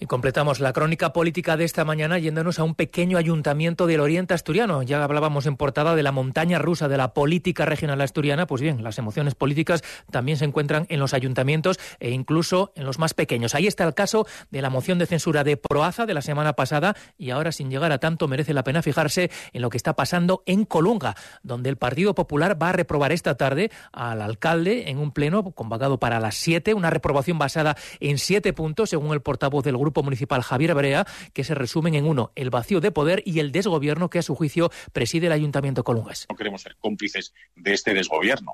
y 0.00 0.06
completamos 0.06 0.60
la 0.60 0.72
crónica 0.72 1.12
política 1.12 1.58
de 1.58 1.64
esta 1.64 1.84
mañana 1.84 2.18
yéndonos 2.18 2.58
a 2.58 2.64
un 2.64 2.74
pequeño 2.74 3.18
ayuntamiento 3.18 3.86
del 3.86 4.00
Oriente 4.00 4.32
Asturiano. 4.32 4.82
Ya 4.82 5.04
hablábamos 5.04 5.44
en 5.44 5.56
portada 5.56 5.94
de 5.94 6.02
la 6.02 6.10
montaña 6.10 6.58
rusa 6.58 6.88
de 6.88 6.96
la 6.96 7.12
política 7.12 7.66
regional 7.66 8.00
asturiana. 8.00 8.46
Pues 8.46 8.62
bien, 8.62 8.82
las 8.82 8.98
emociones 8.98 9.34
políticas 9.34 9.82
también 10.10 10.38
se 10.38 10.46
encuentran 10.46 10.86
en 10.88 11.00
los 11.00 11.12
ayuntamientos 11.12 11.78
e 12.00 12.10
incluso 12.10 12.72
en 12.76 12.86
los 12.86 12.98
más 12.98 13.12
pequeños. 13.12 13.54
Ahí 13.54 13.66
está 13.66 13.84
el 13.84 13.92
caso 13.92 14.26
de 14.50 14.62
la 14.62 14.70
moción 14.70 14.98
de 14.98 15.04
censura 15.04 15.44
de 15.44 15.58
Proaza 15.58 16.06
de 16.06 16.14
la 16.14 16.22
semana 16.22 16.54
pasada 16.54 16.96
y 17.18 17.28
ahora, 17.28 17.52
sin 17.52 17.68
llegar 17.68 17.92
a 17.92 17.98
tanto, 17.98 18.26
merece 18.26 18.54
la 18.54 18.64
pena 18.64 18.80
fijarse 18.80 19.30
en 19.52 19.60
lo 19.60 19.68
que 19.68 19.76
está 19.76 19.96
pasando 19.96 20.42
en 20.46 20.64
Colunga, 20.64 21.14
donde 21.42 21.68
el 21.68 21.76
Partido 21.76 22.14
Popular 22.14 22.60
va 22.60 22.70
a 22.70 22.72
reprobar 22.72 23.12
esta 23.12 23.34
tarde 23.34 23.70
al 23.92 24.22
alcalde 24.22 24.88
en 24.88 24.96
un 24.96 25.12
pleno 25.12 25.50
convocado 25.50 26.00
para 26.00 26.20
las 26.20 26.36
siete, 26.36 26.72
una 26.72 26.88
reprobación 26.88 27.38
basada 27.38 27.76
en 28.00 28.16
siete 28.16 28.54
puntos, 28.54 28.88
según 28.88 29.12
el 29.12 29.20
portavoz 29.20 29.62
del 29.62 29.76
grupo 29.76 29.89
Grupo 29.90 30.04
Municipal 30.04 30.42
Javier 30.42 30.72
Brea, 30.74 31.04
que 31.34 31.42
se 31.42 31.52
resumen 31.56 31.96
en 31.96 32.06
uno, 32.06 32.30
el 32.36 32.50
vacío 32.50 32.80
de 32.80 32.92
poder 32.92 33.24
y 33.26 33.40
el 33.40 33.50
desgobierno 33.50 34.08
que 34.08 34.20
a 34.20 34.22
su 34.22 34.36
juicio 34.36 34.70
preside 34.92 35.26
el 35.26 35.32
Ayuntamiento 35.32 35.82
Colungas. 35.82 36.26
No 36.30 36.36
queremos 36.36 36.62
ser 36.62 36.76
cómplices 36.76 37.34
de 37.56 37.72
este 37.72 37.92
desgobierno. 37.92 38.52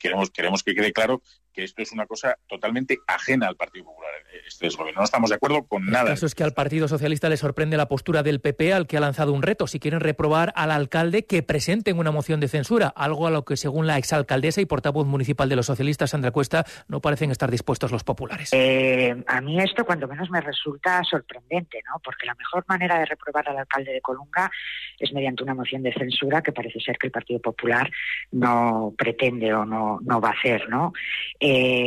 Queremos, 0.00 0.30
queremos 0.30 0.64
que 0.64 0.74
quede 0.74 0.92
claro 0.92 1.22
que 1.56 1.64
esto 1.64 1.80
es 1.80 1.90
una 1.90 2.06
cosa 2.06 2.36
totalmente 2.46 2.98
ajena 3.06 3.48
al 3.48 3.56
Partido 3.56 3.86
Popular 3.86 4.12
este 4.46 4.68
No 4.94 5.02
estamos 5.02 5.30
de 5.30 5.36
acuerdo 5.36 5.64
con 5.64 5.86
nada. 5.86 6.04
El 6.04 6.10
caso 6.10 6.26
es 6.26 6.34
que 6.34 6.44
al 6.44 6.52
Partido 6.52 6.88
Socialista 6.88 7.28
le 7.28 7.36
sorprende 7.36 7.76
la 7.76 7.88
postura 7.88 8.22
del 8.22 8.40
PP 8.40 8.72
al 8.72 8.86
que 8.86 8.96
ha 8.96 9.00
lanzado 9.00 9.32
un 9.32 9.42
reto. 9.42 9.66
Si 9.66 9.80
quieren 9.80 10.00
reprobar 10.00 10.52
al 10.56 10.70
alcalde, 10.70 11.24
que 11.24 11.42
presenten 11.42 11.98
una 11.98 12.10
moción 12.10 12.40
de 12.40 12.48
censura, 12.48 12.88
algo 12.88 13.26
a 13.26 13.30
lo 13.30 13.44
que 13.44 13.56
según 13.56 13.86
la 13.86 13.98
exalcaldesa 13.98 14.60
y 14.60 14.66
portavoz 14.66 15.06
municipal 15.06 15.48
de 15.48 15.56
los 15.56 15.66
socialistas, 15.66 16.10
Sandra 16.10 16.30
Cuesta, 16.30 16.64
no 16.88 17.00
parecen 17.00 17.30
estar 17.30 17.50
dispuestos 17.50 17.90
los 17.90 18.04
populares. 18.04 18.50
Eh, 18.52 19.16
a 19.26 19.40
mí 19.40 19.58
esto 19.60 19.84
cuando 19.84 20.06
menos 20.06 20.30
me 20.30 20.40
resulta 20.40 21.02
sorprendente, 21.04 21.82
¿no? 21.88 22.00
Porque 22.04 22.26
la 22.26 22.34
mejor 22.34 22.64
manera 22.68 22.98
de 22.98 23.06
reprobar 23.06 23.48
al 23.48 23.58
alcalde 23.58 23.92
de 23.92 24.00
Colunga 24.00 24.50
es 24.98 25.12
mediante 25.12 25.42
una 25.42 25.54
moción 25.54 25.82
de 25.82 25.92
censura 25.92 26.42
que 26.42 26.52
parece 26.52 26.80
ser 26.80 26.98
que 26.98 27.08
el 27.08 27.12
Partido 27.12 27.40
Popular 27.40 27.90
no 28.32 28.94
pretende 28.96 29.52
o 29.52 29.64
no, 29.64 29.98
no 30.02 30.20
va 30.20 30.28
a 30.28 30.32
hacer, 30.32 30.68
¿no? 30.68 30.92
Eh, 31.40 31.45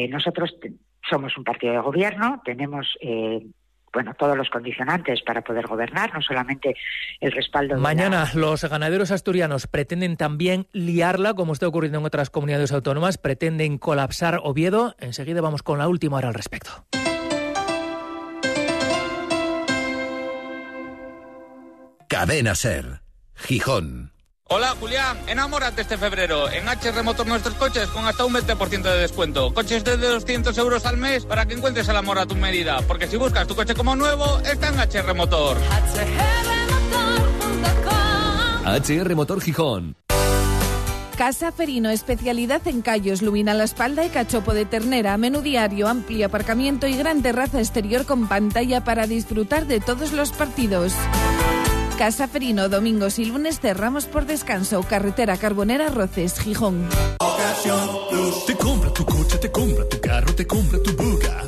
nosotros 0.10 0.56
somos 1.10 1.38
un 1.38 1.44
partido 1.44 1.74
de 1.74 1.80
gobierno, 1.80 2.42
tenemos 2.46 2.88
eh, 3.02 3.42
bueno, 3.92 4.14
todos 4.14 4.38
los 4.38 4.50
condicionantes 4.50 5.22
para 5.24 5.42
poder 5.42 5.68
gobernar, 5.68 6.14
no 6.14 6.22
solamente 6.22 6.76
el 7.20 7.32
respaldo. 7.32 7.78
Mañana 7.78 8.30
los 8.36 8.64
ganaderos 8.64 9.12
asturianos 9.12 9.68
pretenden 9.68 10.18
también 10.18 10.68
liarla, 10.72 11.34
como 11.34 11.54
está 11.54 11.68
ocurriendo 11.68 12.00
en 12.00 12.06
otras 12.06 12.30
comunidades 12.30 12.72
autónomas, 12.72 13.18
pretenden 13.18 13.78
colapsar 13.78 14.40
Oviedo. 14.44 14.96
Enseguida 15.00 15.42
vamos 15.42 15.64
con 15.64 15.80
la 15.80 15.88
última 15.88 16.18
hora 16.18 16.28
al 16.28 16.34
respecto. 16.34 16.86
Cadena 22.08 22.56
Ser, 22.56 23.02
Gijón. 23.36 24.19
Hola 24.52 24.76
Julián, 24.80 25.16
enamórate 25.28 25.82
este 25.84 25.96
febrero. 25.96 26.50
En 26.50 26.68
HR 26.68 27.04
Motor 27.04 27.28
nuestros 27.28 27.54
coches 27.54 27.88
con 27.90 28.08
hasta 28.08 28.26
un 28.26 28.34
20% 28.34 28.82
de 28.82 28.98
descuento. 28.98 29.54
Coches 29.54 29.84
de 29.84 29.96
200 29.96 30.58
euros 30.58 30.88
al 30.88 30.98
mes 30.98 31.24
para 31.24 31.46
que 31.46 31.54
encuentres 31.54 31.88
el 31.88 31.96
amor 31.96 32.18
a 32.18 32.26
tu 32.26 32.36
medida. 32.36 32.82
Porque 32.88 33.06
si 33.06 33.16
buscas 33.16 33.48
tu 33.48 33.56
coche 33.56 33.76
como 33.76 33.96
nuevo, 33.96 34.40
está 34.40 34.70
en 34.70 34.80
HR 34.80 35.14
Motor. 35.14 35.58
HR 38.66 39.16
Motor 39.16 39.40
Gijón. 39.40 39.96
Casa 41.16 41.52
Ferino, 41.52 41.92
especialidad 41.92 42.68
en 42.68 42.82
callos, 42.82 43.22
lumina 43.22 43.54
la 43.54 43.66
espalda 43.66 44.04
y 44.04 44.10
cachopo 44.10 44.56
de 44.56 44.66
ternera, 44.66 45.16
menú 45.18 45.42
diario, 45.42 45.88
amplio 45.88 46.26
aparcamiento 46.26 46.88
y 46.88 46.98
gran 46.98 47.22
terraza 47.22 47.60
exterior 47.60 48.06
con 48.08 48.28
pantalla 48.28 48.84
para 48.84 49.06
disfrutar 49.06 49.68
de 49.68 49.80
todos 49.80 50.12
los 50.12 50.32
partidos. 50.32 50.94
Casa 52.00 52.30
Ferino, 52.30 52.70
domingos 52.70 53.20
y 53.20 53.26
lunes 53.26 53.60
cerramos 53.60 54.06
por 54.06 54.26
descanso. 54.26 54.82
Carretera 54.84 55.36
Carbonera 55.36 55.90
Roces, 55.90 56.40
Gijón. 56.40 56.88
Te 58.48 58.56
compra 58.56 58.94
tu 58.94 59.04
coche, 59.04 59.38
te 59.38 59.52
compra 59.52 59.84
tu 59.90 60.00
carro, 60.00 60.34
te 60.34 60.48
compra 60.48 60.82
tu 60.82 60.94
buga. 60.96 61.44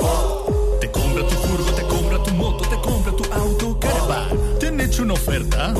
Te 0.81 0.91
compra 0.91 1.25
tu 1.25 1.35
furgo, 1.35 1.71
te 1.71 1.81
compra 1.83 2.23
tu 2.23 2.33
moto, 2.33 2.69
te 2.69 2.75
compra 2.81 3.15
tu 3.15 3.33
auto, 3.33 3.79
caravan. 3.79 4.59
¿Te 4.59 4.67
han 4.67 4.81
hecho 4.81 5.03
una 5.03 5.13
oferta? 5.13 5.73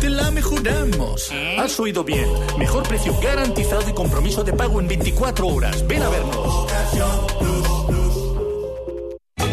Te 0.00 0.08
la 0.08 0.30
mejoramos. 0.30 1.30
Has 1.58 1.78
oído 1.78 2.02
bien. 2.02 2.26
Mejor 2.58 2.88
precio 2.88 3.14
garantizado 3.20 3.86
y 3.86 3.92
compromiso 3.92 4.42
de 4.42 4.54
pago 4.54 4.80
en 4.80 4.88
24 4.88 5.46
horas. 5.46 5.86
Ven 5.86 6.02
a 6.02 6.08
vernos. 6.08 6.72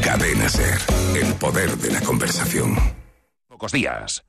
Cadena 0.01 0.47
Ser. 0.47 0.77
El 1.21 1.33
poder 1.33 1.77
de 1.79 1.91
la 1.91 1.99
conversación. 1.99 2.77
Pocos 3.49 3.73
días. 3.73 4.23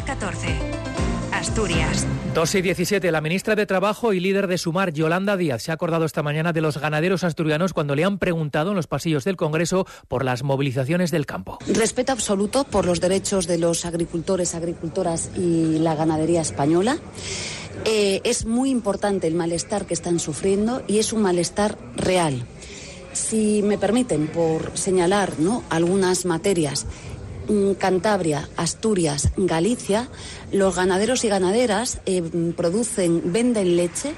Hora 0.00 0.16
14. 0.18 0.46
Asturias. 1.32 2.06
2 2.34 2.54
y 2.54 2.62
17. 2.62 3.12
La 3.12 3.20
ministra 3.20 3.54
de 3.54 3.66
Trabajo 3.66 4.14
y 4.14 4.20
líder 4.20 4.46
de 4.46 4.56
Sumar, 4.56 4.94
Yolanda 4.94 5.36
Díaz, 5.36 5.62
se 5.62 5.72
ha 5.72 5.74
acordado 5.74 6.06
esta 6.06 6.22
mañana 6.22 6.54
de 6.54 6.62
los 6.62 6.78
ganaderos 6.78 7.22
asturianos 7.22 7.74
cuando 7.74 7.94
le 7.94 8.04
han 8.04 8.18
preguntado 8.18 8.70
en 8.70 8.76
los 8.76 8.86
pasillos 8.86 9.24
del 9.24 9.36
Congreso 9.36 9.86
por 10.08 10.24
las 10.24 10.42
movilizaciones 10.42 11.10
del 11.10 11.26
campo. 11.26 11.58
Respeto 11.66 12.12
absoluto 12.12 12.64
por 12.64 12.86
los 12.86 13.00
derechos 13.02 13.46
de 13.46 13.58
los 13.58 13.84
agricultores, 13.84 14.54
agricultoras 14.54 15.30
y 15.36 15.78
la 15.80 15.94
ganadería 15.94 16.40
española. 16.40 16.96
Eh, 17.84 18.22
es 18.24 18.46
muy 18.46 18.70
importante 18.70 19.26
el 19.26 19.34
malestar 19.34 19.84
que 19.84 19.94
están 19.94 20.18
sufriendo 20.18 20.82
y 20.88 20.98
es 20.98 21.12
un 21.12 21.20
malestar 21.20 21.76
real. 21.96 22.46
Si 23.12 23.60
me 23.62 23.76
permiten, 23.76 24.28
por 24.28 24.70
señalar 24.78 25.38
¿no? 25.40 25.62
algunas 25.68 26.24
materias 26.24 26.86
Cantabria, 27.78 28.48
Asturias, 28.56 29.30
Galicia, 29.36 30.08
los 30.52 30.76
ganaderos 30.76 31.24
y 31.24 31.28
ganaderas 31.28 32.00
eh, 32.06 32.22
producen, 32.56 33.32
venden 33.32 33.76
leche 33.76 34.14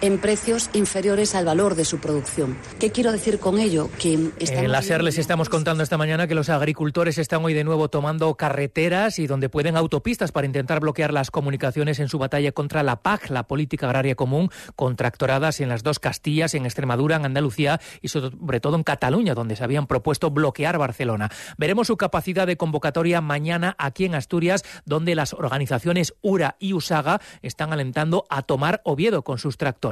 en 0.00 0.18
precios 0.18 0.70
inferiores 0.72 1.34
al 1.34 1.44
valor 1.44 1.74
de 1.74 1.84
su 1.84 1.98
producción. 1.98 2.56
¿Qué 2.78 2.90
quiero 2.90 3.12
decir 3.12 3.38
con 3.38 3.58
ello? 3.58 3.90
Que 3.98 4.14
en 4.14 4.72
la 4.72 4.82
SER 4.82 5.02
les 5.02 5.18
estamos 5.18 5.48
contando 5.48 5.82
esta 5.82 5.96
mañana 5.96 6.26
que 6.26 6.34
los 6.34 6.48
agricultores 6.48 7.18
están 7.18 7.44
hoy 7.44 7.54
de 7.54 7.64
nuevo 7.64 7.88
tomando 7.88 8.34
carreteras 8.36 9.18
y 9.18 9.26
donde 9.26 9.48
pueden 9.48 9.76
autopistas 9.76 10.32
para 10.32 10.46
intentar 10.46 10.80
bloquear 10.80 11.12
las 11.12 11.30
comunicaciones 11.30 11.98
en 11.98 12.08
su 12.08 12.18
batalla 12.18 12.52
contra 12.52 12.82
la 12.82 13.02
PAC, 13.02 13.30
la 13.30 13.46
Política 13.46 13.86
Agraria 13.86 14.14
Común, 14.14 14.50
contractoradas 14.76 15.60
en 15.60 15.68
las 15.68 15.82
dos 15.82 15.98
Castillas, 15.98 16.54
en 16.54 16.64
Extremadura, 16.64 17.16
en 17.16 17.24
Andalucía 17.24 17.80
y 18.00 18.08
sobre 18.08 18.60
todo 18.60 18.76
en 18.76 18.84
Cataluña, 18.84 19.34
donde 19.34 19.56
se 19.56 19.64
habían 19.64 19.86
propuesto 19.86 20.30
bloquear 20.30 20.78
Barcelona. 20.78 21.30
Veremos 21.56 21.88
su 21.88 21.96
capacidad 21.96 22.46
de 22.46 22.56
convocatoria 22.56 23.20
mañana 23.20 23.74
aquí 23.78 24.04
en 24.04 24.14
Asturias, 24.14 24.64
donde 24.84 25.14
las 25.14 25.32
organizaciones 25.32 26.14
URA 26.22 26.56
y 26.58 26.72
USAGA 26.72 27.20
están 27.42 27.72
alentando 27.72 28.26
a 28.30 28.42
tomar 28.42 28.80
Oviedo 28.84 29.22
con 29.22 29.38
sus 29.38 29.56
tractores. 29.56 29.87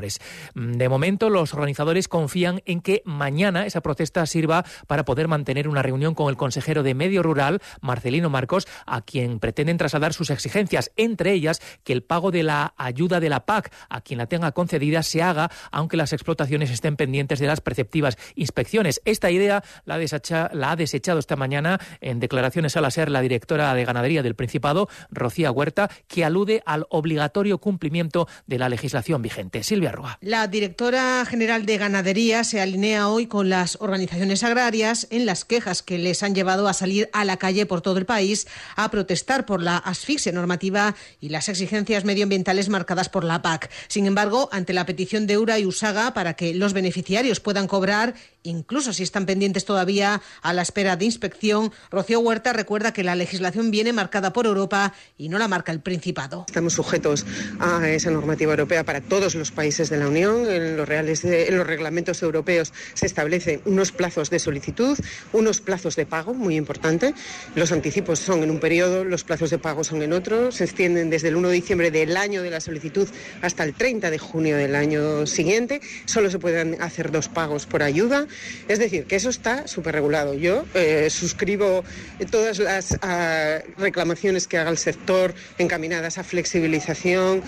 Mm, 0.55 0.73
de 0.73 0.88
momento, 0.88 1.31
los 1.31 1.55
organizadores 1.55 2.09
confían 2.09 2.62
en 2.67 2.81
que 2.81 3.03
mañana 3.05 3.67
esa 3.67 3.81
protesta 3.81 4.26
sirva 4.26 4.65
para 4.87 5.05
poder 5.05 5.29
mantener 5.29 5.69
una 5.69 5.83
reunión 5.83 6.15
con 6.15 6.29
el 6.29 6.37
consejero 6.37 6.83
de 6.83 6.95
Medio 6.95 7.23
Rural, 7.23 7.61
Marcelino 7.81 8.31
Marcos, 8.31 8.67
a 8.87 9.03
quien 9.03 9.38
pretenden 9.38 9.79
trasladar 9.79 10.12
sus 10.12 10.31
exigencias, 10.31 10.91
entre 10.97 11.33
ellas 11.33 11.61
que 11.85 11.93
el 11.93 12.03
pago 12.03 12.31
de 12.31 12.43
la 12.43 12.75
ayuda 12.76 13.21
de 13.21 13.29
la 13.29 13.47
PAC 13.47 13.73
a 13.88 14.00
quien 14.00 14.19
la 14.19 14.26
tenga 14.26 14.53
concedida 14.53 15.03
se 15.03 15.23
haga, 15.23 15.50
aunque 15.71 15.97
las 15.97 16.12
explotaciones 16.12 16.71
estén 16.71 16.97
pendientes 16.97 17.38
de 17.38 17.47
las 17.47 17.61
preceptivas 17.61 18.19
inspecciones. 18.35 19.00
Esta 19.05 19.31
idea 19.31 19.62
la, 19.85 19.97
ha 19.97 20.76
desechado 20.76 21.19
esta 21.19 21.37
mañana 21.37 21.81
en 22.00 22.21
declaraciones 22.21 22.76
a 22.76 22.81
la 22.81 22.91
SER 22.91 23.11
la 23.11 23.21
directora 23.21 23.75
de 23.75 23.85
Ganadería 23.85 24.23
del 24.23 24.35
Principado, 24.35 24.88
Rocía 25.11 25.50
Huerta, 25.50 25.91
que 26.09 26.25
alude 26.25 26.62
al 26.67 26.87
obligatorio 26.91 27.59
cumplimiento 27.59 28.29
de 28.47 28.59
la 28.59 28.69
legislación 28.69 29.23
vigente. 29.23 29.62
Silvia 29.62 29.86
la 30.21 30.47
directora 30.49 31.25
general 31.26 31.66
de 31.66 31.78
Ganadería 31.78 32.45
se 32.45 32.61
alinea 32.61 33.09
hoy 33.09 33.26
con 33.26 33.49
las 33.49 33.76
organizaciones 33.81 34.43
agrarias 34.43 35.07
en 35.11 35.26
las 35.26 35.45
quejas 35.45 35.83
que 35.83 35.99
les 35.99 36.23
han 36.23 36.35
llevado 36.35 36.66
a 36.69 36.73
salir 36.73 37.09
a 37.12 37.25
la 37.25 37.37
calle 37.37 37.66
por 37.66 37.83
todo 37.83 37.99
el 37.99 38.07
país 38.07 38.47
a 38.75 38.90
protestar 38.90 39.47
por 39.47 39.62
la 39.62 39.76
asfixia 39.76 40.33
normativa 40.33 40.95
y 41.21 41.28
las 41.28 41.49
exigencias 41.49 42.05
medioambientales 42.05 42.69
marcadas 42.69 43.09
por 43.09 43.25
la 43.25 43.43
PAC. 43.43 43.71
Sin 43.88 44.07
embargo, 44.07 44.49
ante 44.52 44.73
la 44.73 44.87
petición 44.87 45.26
de 45.26 45.38
URA 45.38 45.59
y 45.59 45.66
USAGA 45.66 46.14
para 46.14 46.35
que 46.35 46.55
los 46.55 46.73
beneficiarios 46.73 47.40
puedan 47.40 47.69
cobrar 47.69 48.14
incluso 48.49 48.93
si 48.93 49.03
están 49.03 49.26
pendientes 49.26 49.65
todavía 49.65 50.21
a 50.43 50.53
la 50.53 50.62
espera 50.62 50.97
de 50.97 51.05
inspección, 51.05 51.73
Rocío 51.91 52.21
Huerta 52.21 52.53
recuerda 52.53 52.93
que 52.93 53.05
la 53.05 53.15
legislación 53.15 53.71
viene 53.71 53.93
marcada 53.93 54.33
por 54.33 54.47
Europa 54.47 54.95
y 55.19 55.29
no 55.29 55.38
la 55.38 55.49
marca 55.49 55.73
el 55.73 55.81
Principado. 55.81 56.45
Estamos 56.49 56.75
sujetos 56.75 57.26
a 57.61 57.88
esa 57.88 58.11
normativa 58.11 58.53
europea 58.53 58.85
para 58.85 59.00
todos 59.00 59.35
los 59.35 59.50
países 59.50 59.91
de 59.91 59.99
la 59.99 60.09
Unión. 60.09 60.50
En 60.50 60.76
los, 60.76 60.88
reales 60.88 61.25
los 61.25 61.67
reglamentos 61.67 62.23
europeos 62.23 62.73
se 62.95 63.07
establecen 63.07 63.61
unos 63.65 63.93
plazos 63.93 64.31
de 64.31 64.38
solicitud, 64.38 64.99
unos 65.33 65.61
plazos 65.61 65.97
de 65.97 66.07
pago, 66.07 66.35
muy 66.35 66.57
importante. 66.57 67.15
Los 67.55 67.73
anticipos 67.73 68.19
son 68.19 68.43
en 68.43 68.50
un 68.50 68.61
periodo, 68.61 69.05
los 69.05 69.25
plazos 69.25 69.50
de 69.50 69.59
pago 69.59 69.85
son 69.85 70.03
en 70.03 70.12
otro. 70.12 70.53
Se 70.53 70.65
extienden 70.65 71.11
desde 71.11 71.29
el 71.29 71.37
1 71.37 71.49
de 71.49 71.55
diciembre 71.55 71.91
del 71.91 72.17
año 72.17 72.43
de 72.43 72.50
la 72.50 72.61
solicitud 72.61 73.09
hasta 73.43 73.65
el 73.65 73.75
30 73.75 74.11
de 74.11 74.19
junio 74.19 74.57
del 74.57 74.75
año 74.75 75.26
siguiente. 75.26 75.81
Solo 76.07 76.31
se 76.31 76.38
pueden 76.38 76.81
hacer 76.81 77.11
dos 77.11 77.29
pagos 77.29 77.67
por 77.67 77.83
ayuda. 77.83 78.26
Es 78.69 78.78
decir, 78.78 79.05
que 79.05 79.16
eso 79.16 79.31
está 79.31 79.66
súper 79.66 79.95
regulado. 79.95 80.35
Yo 80.35 80.64
eh, 80.75 81.09
suscribo 81.11 81.85
todas 82.31 82.59
las 82.59 82.99
ah, 83.02 83.59
reclamaciones 83.78 84.47
que 84.47 84.59
haga 84.59 84.71
el 84.71 84.78
sector 84.78 85.35
encaminadas 85.59 86.19
a 86.19 86.25
flexibilización, 86.25 87.43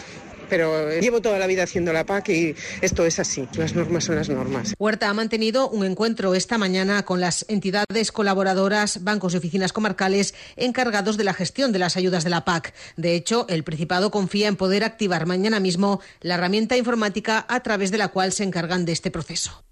pero 0.48 0.98
llevo 0.98 1.20
toda 1.20 1.38
la 1.38 1.46
vida 1.46 1.62
haciendo 1.64 1.92
la 1.92 2.04
PAC 2.04 2.28
y 2.30 2.56
esto 2.80 3.04
es 3.04 3.18
así, 3.18 3.48
las 3.56 3.74
normas 3.74 4.04
son 4.04 4.16
las 4.16 4.28
normas. 4.28 4.74
Huerta 4.78 5.08
ha 5.08 5.14
mantenido 5.14 5.68
un 5.68 5.84
encuentro 5.84 6.34
esta 6.34 6.58
mañana 6.58 7.04
con 7.04 7.20
las 7.20 7.44
entidades 7.48 8.12
colaboradoras, 8.12 9.04
bancos 9.04 9.34
y 9.34 9.36
oficinas 9.36 9.72
comarcales 9.72 10.34
encargados 10.56 11.16
de 11.16 11.24
la 11.24 11.34
gestión 11.34 11.72
de 11.72 11.78
las 11.78 11.96
ayudas 11.96 12.24
de 12.24 12.30
la 12.30 12.44
PAC. 12.44 12.74
De 12.96 13.14
hecho, 13.14 13.46
el 13.48 13.64
Principado 13.64 14.10
confía 14.10 14.48
en 14.48 14.56
poder 14.56 14.84
activar 14.84 15.26
mañana 15.26 15.60
mismo 15.60 16.00
la 16.20 16.34
herramienta 16.34 16.76
informática 16.76 17.44
a 17.48 17.60
través 17.62 17.90
de 17.90 17.98
la 17.98 18.08
cual 18.08 18.32
se 18.32 18.44
encargan 18.44 18.84
de 18.84 18.92
este 18.92 19.10
proceso. 19.10 19.67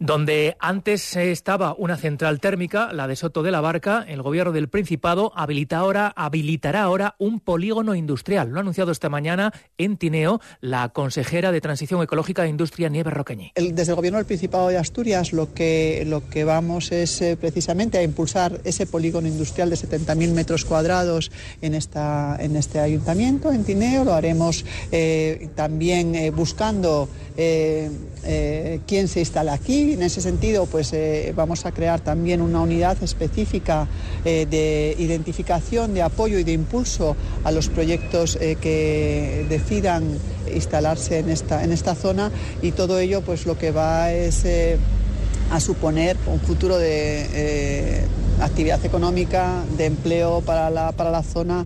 Donde 0.00 0.56
antes 0.60 1.16
estaba 1.16 1.74
una 1.76 1.96
central 1.96 2.38
térmica, 2.38 2.92
la 2.92 3.08
de 3.08 3.16
Soto 3.16 3.42
de 3.42 3.50
la 3.50 3.60
Barca, 3.60 4.04
el 4.06 4.22
gobierno 4.22 4.52
del 4.52 4.68
Principado 4.68 5.32
habilita 5.34 5.78
ahora, 5.78 6.12
habilitará 6.14 6.82
ahora 6.82 7.16
un 7.18 7.40
polígono 7.40 7.96
industrial. 7.96 8.50
Lo 8.50 8.58
ha 8.58 8.60
anunciado 8.60 8.92
esta 8.92 9.08
mañana 9.08 9.52
en 9.76 9.96
Tineo 9.96 10.40
la 10.60 10.90
consejera 10.90 11.50
de 11.50 11.60
Transición 11.60 12.00
Ecológica 12.00 12.42
de 12.42 12.48
Industria, 12.48 12.88
Nieves 12.88 13.12
Roqueñi. 13.12 13.50
desde 13.56 13.90
el 13.90 13.96
gobierno 13.96 14.18
del 14.18 14.26
Principado 14.26 14.68
de 14.68 14.78
Asturias 14.78 15.32
lo 15.32 15.52
que, 15.52 16.04
lo 16.06 16.28
que 16.28 16.44
vamos 16.44 16.92
es 16.92 17.20
eh, 17.20 17.36
precisamente 17.36 17.98
a 17.98 18.02
impulsar 18.04 18.60
ese 18.62 18.86
polígono 18.86 19.26
industrial 19.26 19.68
de 19.68 19.76
70.000 19.76 20.32
metros 20.32 20.64
cuadrados 20.64 21.32
en, 21.60 21.74
esta, 21.74 22.36
en 22.38 22.54
este 22.54 22.78
ayuntamiento, 22.78 23.52
en 23.52 23.64
Tineo. 23.64 24.04
Lo 24.04 24.14
haremos 24.14 24.64
eh, 24.92 25.48
también 25.56 26.14
eh, 26.14 26.30
buscando 26.30 27.08
quién 27.38 29.06
se 29.06 29.20
instala 29.20 29.52
aquí 29.52 29.87
en 29.94 30.02
ese 30.02 30.20
sentido, 30.20 30.66
pues 30.66 30.92
eh, 30.92 31.32
vamos 31.34 31.66
a 31.66 31.72
crear 31.72 32.00
también 32.00 32.40
una 32.40 32.60
unidad 32.60 32.96
específica 33.02 33.86
eh, 34.24 34.46
de 34.48 34.96
identificación, 34.98 35.94
de 35.94 36.02
apoyo 36.02 36.38
y 36.38 36.44
de 36.44 36.52
impulso 36.52 37.16
a 37.44 37.50
los 37.50 37.68
proyectos 37.68 38.38
eh, 38.40 38.56
que 38.60 39.46
decidan 39.48 40.18
instalarse 40.54 41.18
en 41.18 41.30
esta, 41.30 41.64
en 41.64 41.72
esta 41.72 41.94
zona 41.94 42.30
y 42.62 42.72
todo 42.72 42.98
ello 42.98 43.22
pues 43.22 43.46
lo 43.46 43.58
que 43.58 43.70
va 43.70 44.12
es 44.12 44.44
a 45.50 45.60
suponer 45.60 46.16
un 46.26 46.40
futuro 46.40 46.78
de 46.78 48.04
actividad 48.40 48.84
económica, 48.84 49.62
de 49.76 49.86
empleo 49.86 50.40
para 50.40 50.70
la, 50.70 50.92
para 50.92 51.10
la 51.10 51.22
zona. 51.22 51.64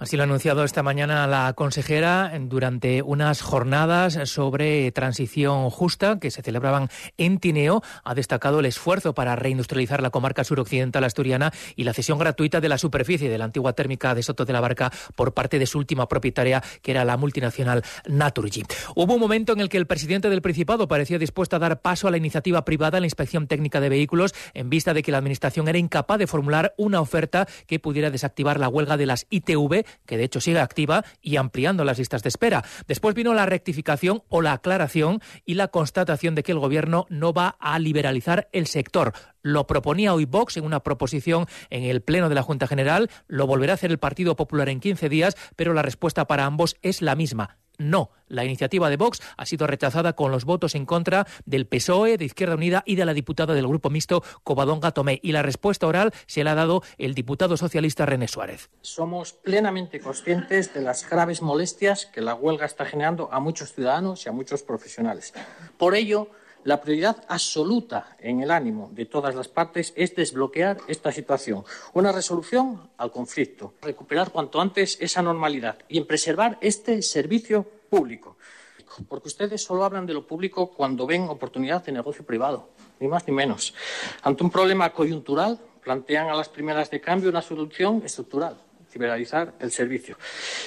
Así 0.00 0.16
lo 0.16 0.22
ha 0.22 0.24
anunciado 0.24 0.64
esta 0.64 0.82
mañana 0.82 1.26
la 1.26 1.52
consejera 1.52 2.32
durante 2.40 3.02
unas 3.02 3.42
jornadas 3.42 4.18
sobre 4.30 4.90
transición 4.92 5.68
justa 5.68 6.18
que 6.18 6.30
se 6.30 6.40
celebraban 6.40 6.88
en 7.18 7.38
Tineo. 7.38 7.82
Ha 8.02 8.14
destacado 8.14 8.60
el 8.60 8.64
esfuerzo 8.66 9.12
para 9.12 9.36
reindustrializar 9.36 10.00
la 10.00 10.08
comarca 10.08 10.42
suroccidental 10.42 11.04
asturiana 11.04 11.52
y 11.76 11.84
la 11.84 11.92
cesión 11.92 12.18
gratuita 12.18 12.62
de 12.62 12.70
la 12.70 12.78
superficie 12.78 13.28
de 13.28 13.36
la 13.36 13.44
antigua 13.44 13.74
térmica 13.74 14.14
de 14.14 14.22
Soto 14.22 14.46
de 14.46 14.54
la 14.54 14.62
Barca 14.62 14.90
por 15.16 15.34
parte 15.34 15.58
de 15.58 15.66
su 15.66 15.76
última 15.76 16.08
propietaria, 16.08 16.62
que 16.80 16.92
era 16.92 17.04
la 17.04 17.18
multinacional 17.18 17.82
Naturgy. 18.08 18.62
Hubo 18.94 19.12
un 19.12 19.20
momento 19.20 19.52
en 19.52 19.60
el 19.60 19.68
que 19.68 19.76
el 19.76 19.86
presidente 19.86 20.30
del 20.30 20.40
Principado 20.40 20.88
parecía 20.88 21.18
dispuesto 21.18 21.56
a 21.56 21.58
dar 21.58 21.82
paso 21.82 22.08
a 22.08 22.10
la 22.10 22.16
iniciativa 22.16 22.64
privada 22.64 22.96
en 22.96 23.02
la 23.02 23.06
inspección 23.06 23.46
técnica 23.46 23.80
de 23.80 23.90
vehículos 23.90 24.34
en 24.54 24.70
vista 24.70 24.94
de 24.94 25.02
que 25.02 25.12
la 25.12 25.18
Administración 25.18 25.68
era 25.68 25.76
incapaz 25.76 26.18
de 26.18 26.26
formular 26.26 26.72
una 26.78 27.02
oferta 27.02 27.46
que 27.66 27.78
pudiera 27.78 28.10
desactivar 28.10 28.58
la 28.58 28.68
huelga 28.68 28.96
de 28.96 29.04
las 29.04 29.26
ITV 29.28 29.89
que 30.06 30.16
de 30.16 30.24
hecho 30.24 30.40
sigue 30.40 30.60
activa 30.60 31.04
y 31.20 31.36
ampliando 31.36 31.84
las 31.84 31.98
listas 31.98 32.22
de 32.22 32.28
espera. 32.28 32.64
Después 32.86 33.14
vino 33.14 33.34
la 33.34 33.46
rectificación 33.46 34.22
o 34.28 34.42
la 34.42 34.52
aclaración 34.52 35.20
y 35.44 35.54
la 35.54 35.68
constatación 35.68 36.34
de 36.34 36.42
que 36.42 36.52
el 36.52 36.58
Gobierno 36.58 37.06
no 37.08 37.32
va 37.32 37.56
a 37.60 37.78
liberalizar 37.78 38.48
el 38.52 38.66
sector. 38.66 39.12
Lo 39.42 39.66
proponía 39.66 40.14
hoy 40.14 40.26
Vox 40.26 40.56
en 40.56 40.64
una 40.64 40.80
proposición 40.80 41.46
en 41.70 41.84
el 41.84 42.02
Pleno 42.02 42.28
de 42.28 42.34
la 42.34 42.42
Junta 42.42 42.66
General, 42.66 43.10
lo 43.26 43.46
volverá 43.46 43.72
a 43.72 43.74
hacer 43.74 43.90
el 43.90 43.98
Partido 43.98 44.36
Popular 44.36 44.68
en 44.68 44.80
15 44.80 45.08
días, 45.08 45.36
pero 45.56 45.72
la 45.72 45.82
respuesta 45.82 46.26
para 46.26 46.44
ambos 46.44 46.76
es 46.82 47.02
la 47.02 47.14
misma 47.14 47.58
no. 47.80 48.10
La 48.28 48.44
iniciativa 48.44 48.88
de 48.88 48.96
Vox 48.96 49.20
ha 49.36 49.46
sido 49.46 49.66
rechazada 49.66 50.12
con 50.12 50.30
los 50.30 50.44
votos 50.44 50.76
en 50.76 50.86
contra 50.86 51.26
del 51.46 51.66
PSOE, 51.66 52.16
de 52.16 52.26
Izquierda 52.26 52.54
Unida 52.54 52.84
y 52.86 52.94
de 52.94 53.04
la 53.04 53.14
diputada 53.14 53.54
del 53.54 53.66
Grupo 53.66 53.90
Mixto 53.90 54.22
Covadonga 54.44 54.92
Tomé. 54.92 55.18
Y 55.22 55.32
la 55.32 55.42
respuesta 55.42 55.86
oral 55.88 56.12
se 56.26 56.44
la 56.44 56.52
ha 56.52 56.54
dado 56.54 56.82
el 56.98 57.14
diputado 57.14 57.56
socialista 57.56 58.06
René 58.06 58.28
Suárez. 58.28 58.70
Somos 58.82 59.32
plenamente 59.32 59.98
conscientes 59.98 60.72
de 60.72 60.82
las 60.82 61.08
graves 61.08 61.42
molestias 61.42 62.06
que 62.06 62.20
la 62.20 62.34
huelga 62.34 62.66
está 62.66 62.84
generando 62.84 63.32
a 63.32 63.40
muchos 63.40 63.72
ciudadanos 63.72 64.24
y 64.24 64.28
a 64.28 64.32
muchos 64.32 64.62
profesionales. 64.62 65.32
Por 65.76 65.96
ello, 65.96 66.28
la 66.64 66.80
prioridad 66.80 67.24
absoluta 67.28 68.16
en 68.20 68.40
el 68.40 68.50
ánimo 68.50 68.90
de 68.92 69.06
todas 69.06 69.34
las 69.34 69.48
partes 69.48 69.92
es 69.96 70.14
desbloquear 70.14 70.78
esta 70.88 71.12
situación, 71.12 71.64
una 71.94 72.12
resolución 72.12 72.90
al 72.96 73.10
conflicto, 73.10 73.74
recuperar 73.80 74.30
cuanto 74.30 74.60
antes 74.60 74.98
esa 75.00 75.22
normalidad 75.22 75.78
y 75.88 75.98
en 75.98 76.06
preservar 76.06 76.58
este 76.60 77.02
servicio 77.02 77.66
público. 77.88 78.36
Porque 79.08 79.28
ustedes 79.28 79.62
solo 79.62 79.84
hablan 79.84 80.06
de 80.06 80.14
lo 80.14 80.26
público 80.26 80.70
cuando 80.70 81.06
ven 81.06 81.28
oportunidad 81.28 81.84
de 81.84 81.92
negocio 81.92 82.24
privado, 82.24 82.70
ni 82.98 83.08
más 83.08 83.26
ni 83.26 83.32
menos. 83.32 83.72
Ante 84.22 84.42
un 84.42 84.50
problema 84.50 84.92
coyuntural, 84.92 85.58
plantean 85.82 86.28
a 86.28 86.34
las 86.34 86.48
primeras 86.48 86.90
de 86.90 87.00
cambio 87.00 87.30
una 87.30 87.40
solución 87.40 88.02
estructural, 88.04 88.56
liberalizar 88.92 89.54
el 89.60 89.70
servicio. 89.70 90.16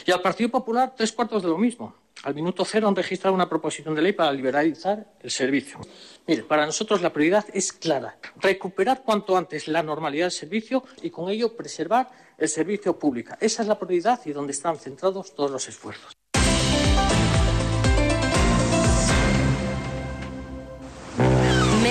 Y 0.05 0.11
al 0.11 0.21
Partido 0.21 0.49
Popular, 0.49 0.93
tres 0.95 1.11
cuartos 1.11 1.43
de 1.43 1.49
lo 1.49 1.57
mismo 1.57 2.02
al 2.23 2.33
minuto 2.33 2.65
cero 2.65 2.87
han 2.87 2.95
registrado 2.95 3.35
una 3.35 3.49
proposición 3.49 3.93
de 3.95 4.01
ley 4.01 4.13
para 4.13 4.31
liberalizar 4.31 5.05
el 5.19 5.29
servicio. 5.29 5.79
Mire, 6.25 6.43
para 6.43 6.65
nosotros 6.65 7.01
la 7.01 7.11
prioridad 7.11 7.45
es 7.53 7.73
clara, 7.73 8.17
recuperar 8.37 9.03
cuanto 9.03 9.37
antes 9.37 9.67
la 9.67 9.83
normalidad 9.83 10.25
del 10.25 10.31
servicio 10.31 10.83
y 11.01 11.09
con 11.09 11.29
ello 11.29 11.55
preservar 11.55 12.09
el 12.37 12.47
servicio 12.47 12.97
público. 12.97 13.35
Esa 13.39 13.61
es 13.61 13.67
la 13.67 13.77
prioridad 13.77 14.21
y 14.25 14.31
donde 14.31 14.53
están 14.53 14.77
centrados 14.77 15.35
todos 15.35 15.51
los 15.51 15.67
esfuerzos. 15.67 16.13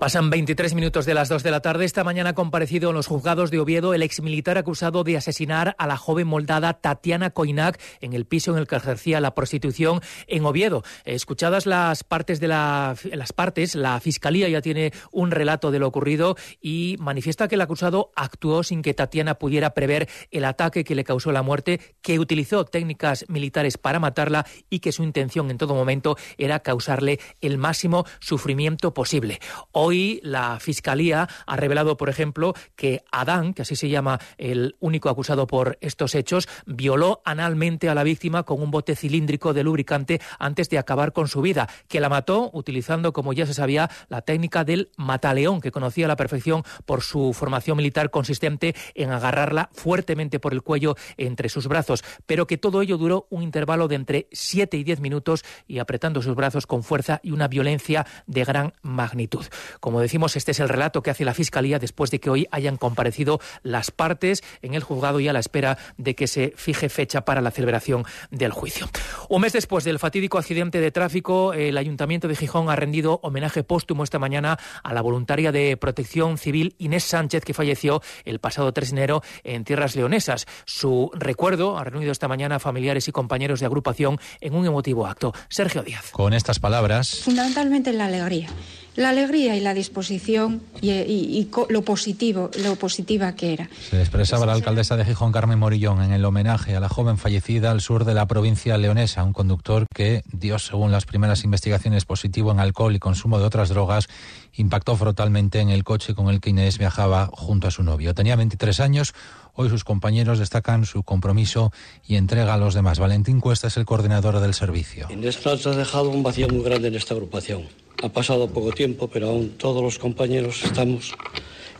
Pasan 0.00 0.30
23 0.30 0.72
minutos 0.72 1.04
de 1.04 1.12
las 1.12 1.28
2 1.28 1.42
de 1.42 1.50
la 1.50 1.60
tarde. 1.60 1.84
Esta 1.84 2.04
mañana 2.04 2.30
ha 2.30 2.34
comparecido 2.34 2.88
en 2.88 2.96
los 2.96 3.06
juzgados 3.06 3.50
de 3.50 3.60
Oviedo 3.60 3.92
el 3.92 4.02
exmilitar 4.02 4.56
acusado 4.56 5.04
de 5.04 5.18
asesinar 5.18 5.76
a 5.76 5.86
la 5.86 5.98
joven 5.98 6.26
moldada 6.26 6.72
Tatiana 6.72 7.28
Koinak 7.28 7.78
en 8.00 8.14
el 8.14 8.24
piso 8.24 8.52
en 8.52 8.56
el 8.56 8.66
que 8.66 8.76
ejercía 8.76 9.20
la 9.20 9.34
prostitución 9.34 10.00
en 10.26 10.46
Oviedo. 10.46 10.84
Escuchadas 11.04 11.66
las 11.66 12.02
partes 12.02 12.40
de 12.40 12.48
la, 12.48 12.96
las 13.12 13.34
partes, 13.34 13.74
la 13.74 14.00
fiscalía 14.00 14.48
ya 14.48 14.62
tiene 14.62 14.94
un 15.12 15.32
relato 15.32 15.70
de 15.70 15.80
lo 15.80 15.88
ocurrido 15.88 16.34
y 16.62 16.96
manifiesta 16.98 17.46
que 17.46 17.56
el 17.56 17.60
acusado 17.60 18.10
actuó 18.16 18.62
sin 18.62 18.80
que 18.80 18.94
Tatiana 18.94 19.34
pudiera 19.34 19.74
prever 19.74 20.08
el 20.30 20.46
ataque 20.46 20.82
que 20.82 20.94
le 20.94 21.04
causó 21.04 21.30
la 21.30 21.42
muerte, 21.42 21.78
que 22.00 22.18
utilizó 22.18 22.64
técnicas 22.64 23.26
militares 23.28 23.76
para 23.76 24.00
matarla 24.00 24.46
y 24.70 24.78
que 24.78 24.92
su 24.92 25.02
intención 25.02 25.50
en 25.50 25.58
todo 25.58 25.74
momento 25.74 26.16
era 26.38 26.60
causarle 26.60 27.20
el 27.42 27.58
máximo 27.58 28.06
sufrimiento 28.18 28.94
posible. 28.94 29.40
Hoy 29.72 29.89
la 30.22 30.60
Fiscalía 30.60 31.28
ha 31.46 31.56
revelado, 31.56 31.96
por 31.96 32.08
ejemplo, 32.08 32.54
que 32.76 33.02
Adán, 33.10 33.54
que 33.54 33.62
así 33.62 33.76
se 33.76 33.88
llama 33.88 34.20
el 34.38 34.76
único 34.80 35.08
acusado 35.08 35.46
por 35.46 35.78
estos 35.80 36.14
hechos, 36.14 36.48
violó 36.66 37.22
analmente 37.24 37.88
a 37.88 37.94
la 37.94 38.04
víctima 38.04 38.44
con 38.44 38.62
un 38.62 38.70
bote 38.70 38.94
cilíndrico 38.94 39.52
de 39.52 39.64
lubricante 39.64 40.20
antes 40.38 40.68
de 40.68 40.78
acabar 40.78 41.12
con 41.12 41.28
su 41.28 41.40
vida, 41.40 41.68
que 41.88 42.00
la 42.00 42.08
mató 42.08 42.50
utilizando, 42.52 43.12
como 43.12 43.32
ya 43.32 43.46
se 43.46 43.54
sabía, 43.54 43.90
la 44.08 44.22
técnica 44.22 44.64
del 44.64 44.90
mataleón, 44.96 45.60
que 45.60 45.72
conocía 45.72 46.06
a 46.06 46.08
la 46.08 46.16
perfección 46.16 46.62
por 46.84 47.02
su 47.02 47.32
formación 47.32 47.76
militar 47.76 48.10
consistente 48.10 48.74
en 48.94 49.10
agarrarla 49.10 49.70
fuertemente 49.72 50.38
por 50.38 50.52
el 50.52 50.62
cuello 50.62 50.96
entre 51.16 51.48
sus 51.48 51.66
brazos, 51.66 52.04
pero 52.26 52.46
que 52.46 52.58
todo 52.58 52.82
ello 52.82 52.98
duró 52.98 53.26
un 53.30 53.42
intervalo 53.42 53.88
de 53.88 53.96
entre 53.96 54.28
7 54.32 54.76
y 54.76 54.84
10 54.84 55.00
minutos 55.00 55.44
y 55.66 55.78
apretando 55.78 56.22
sus 56.22 56.34
brazos 56.34 56.66
con 56.66 56.82
fuerza 56.82 57.20
y 57.22 57.32
una 57.32 57.48
violencia 57.48 58.06
de 58.26 58.44
gran 58.44 58.72
magnitud. 58.82 59.44
Como 59.80 60.00
decimos, 60.00 60.36
este 60.36 60.52
es 60.52 60.60
el 60.60 60.68
relato 60.68 61.02
que 61.02 61.10
hace 61.10 61.24
la 61.24 61.34
Fiscalía 61.34 61.78
después 61.78 62.10
de 62.10 62.20
que 62.20 62.30
hoy 62.30 62.46
hayan 62.50 62.76
comparecido 62.76 63.40
las 63.62 63.90
partes 63.90 64.42
en 64.60 64.74
el 64.74 64.82
juzgado 64.82 65.20
y 65.20 65.28
a 65.28 65.32
la 65.32 65.40
espera 65.40 65.78
de 65.96 66.14
que 66.14 66.26
se 66.26 66.52
fije 66.54 66.88
fecha 66.88 67.24
para 67.24 67.40
la 67.40 67.50
celebración 67.50 68.04
del 68.30 68.52
juicio. 68.52 68.88
Un 69.28 69.40
mes 69.40 69.54
después 69.54 69.84
del 69.84 69.98
fatídico 69.98 70.38
accidente 70.38 70.80
de 70.80 70.90
tráfico, 70.90 71.54
el 71.54 71.78
Ayuntamiento 71.78 72.28
de 72.28 72.36
Gijón 72.36 72.68
ha 72.68 72.76
rendido 72.76 73.20
homenaje 73.22 73.62
póstumo 73.62 74.04
esta 74.04 74.18
mañana 74.18 74.58
a 74.82 74.92
la 74.92 75.00
voluntaria 75.00 75.50
de 75.50 75.76
protección 75.78 76.36
civil 76.36 76.74
Inés 76.78 77.04
Sánchez, 77.04 77.44
que 77.44 77.54
falleció 77.54 78.02
el 78.24 78.38
pasado 78.38 78.72
3 78.72 78.90
de 78.90 78.96
enero 78.96 79.22
en 79.44 79.64
tierras 79.64 79.96
leonesas. 79.96 80.46
Su 80.66 81.10
recuerdo 81.14 81.78
ha 81.78 81.84
reunido 81.84 82.12
esta 82.12 82.28
mañana 82.28 82.56
a 82.56 82.58
familiares 82.58 83.08
y 83.08 83.12
compañeros 83.12 83.60
de 83.60 83.66
agrupación 83.66 84.18
en 84.40 84.54
un 84.54 84.66
emotivo 84.66 85.06
acto. 85.06 85.32
Sergio 85.48 85.82
Díaz. 85.82 86.10
Con 86.10 86.34
estas 86.34 86.58
palabras. 86.58 87.22
Fundamentalmente 87.24 87.92
la 87.92 88.06
alegría 88.06 88.50
la 88.96 89.10
alegría 89.10 89.56
y 89.56 89.60
la 89.60 89.74
disposición 89.74 90.62
y, 90.80 90.90
y, 90.90 91.38
y, 91.38 91.50
lo 91.68 91.82
positivo, 91.82 92.50
lo 92.62 92.76
positiva 92.76 93.34
que 93.34 93.52
era. 93.52 93.70
Se 93.90 94.00
expresaba 94.00 94.46
la 94.46 94.52
alcaldesa 94.52 94.96
de 94.96 95.04
Gijón, 95.04 95.32
Carmen 95.32 95.58
Morillón, 95.58 96.02
en 96.02 96.12
el 96.12 96.24
homenaje 96.24 96.76
a 96.76 96.80
la 96.80 96.88
joven 96.88 97.18
fallecida 97.18 97.70
al 97.70 97.80
sur 97.80 98.04
de 98.04 98.14
la 98.14 98.26
provincia 98.26 98.76
leonesa, 98.78 99.24
un 99.24 99.32
conductor 99.32 99.86
que 99.94 100.22
dio, 100.32 100.58
según 100.58 100.92
las 100.92 101.06
primeras 101.06 101.44
investigaciones, 101.44 102.04
positivo 102.04 102.50
en 102.50 102.60
alcohol 102.60 102.94
y 102.94 102.98
consumo 102.98 103.38
de 103.38 103.44
otras 103.44 103.68
drogas, 103.68 104.08
impactó 104.54 104.96
frontalmente 104.96 105.60
en 105.60 105.70
el 105.70 105.84
coche 105.84 106.14
con 106.14 106.28
el 106.28 106.40
que 106.40 106.50
Inés 106.50 106.78
viajaba 106.78 107.30
junto 107.32 107.68
a 107.68 107.70
su 107.70 107.82
novio. 107.82 108.14
Tenía 108.14 108.36
23 108.36 108.80
años. 108.80 109.14
Hoy 109.54 109.68
sus 109.68 109.84
compañeros 109.84 110.38
destacan 110.38 110.86
su 110.86 111.02
compromiso 111.02 111.72
y 112.06 112.16
entrega 112.16 112.54
a 112.54 112.56
los 112.56 112.74
demás. 112.74 112.98
Valentín 112.98 113.40
Cuesta 113.40 113.68
es 113.68 113.76
el 113.76 113.84
coordinador 113.84 114.40
del 114.40 114.54
servicio. 114.54 115.08
Inés 115.10 115.44
nos 115.44 115.66
ha 115.66 115.70
dejado 115.70 116.10
un 116.10 116.22
vacío 116.22 116.48
muy 116.48 116.62
grande 116.62 116.88
en 116.88 116.94
esta 116.94 117.14
agrupación. 117.14 117.62
Ha 118.02 118.08
pasado 118.08 118.48
poco 118.48 118.72
tiempo, 118.72 119.08
pero 119.08 119.28
aún 119.28 119.50
todos 119.58 119.82
los 119.82 119.98
compañeros 119.98 120.62
estamos 120.64 121.12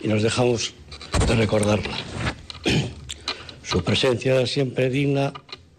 y 0.02 0.08
nos 0.08 0.22
dejamos 0.22 0.74
de 1.26 1.34
recordarla. 1.34 1.96
Su 3.62 3.82
presencia 3.84 4.46
siempre 4.46 4.90
digna 4.90 5.32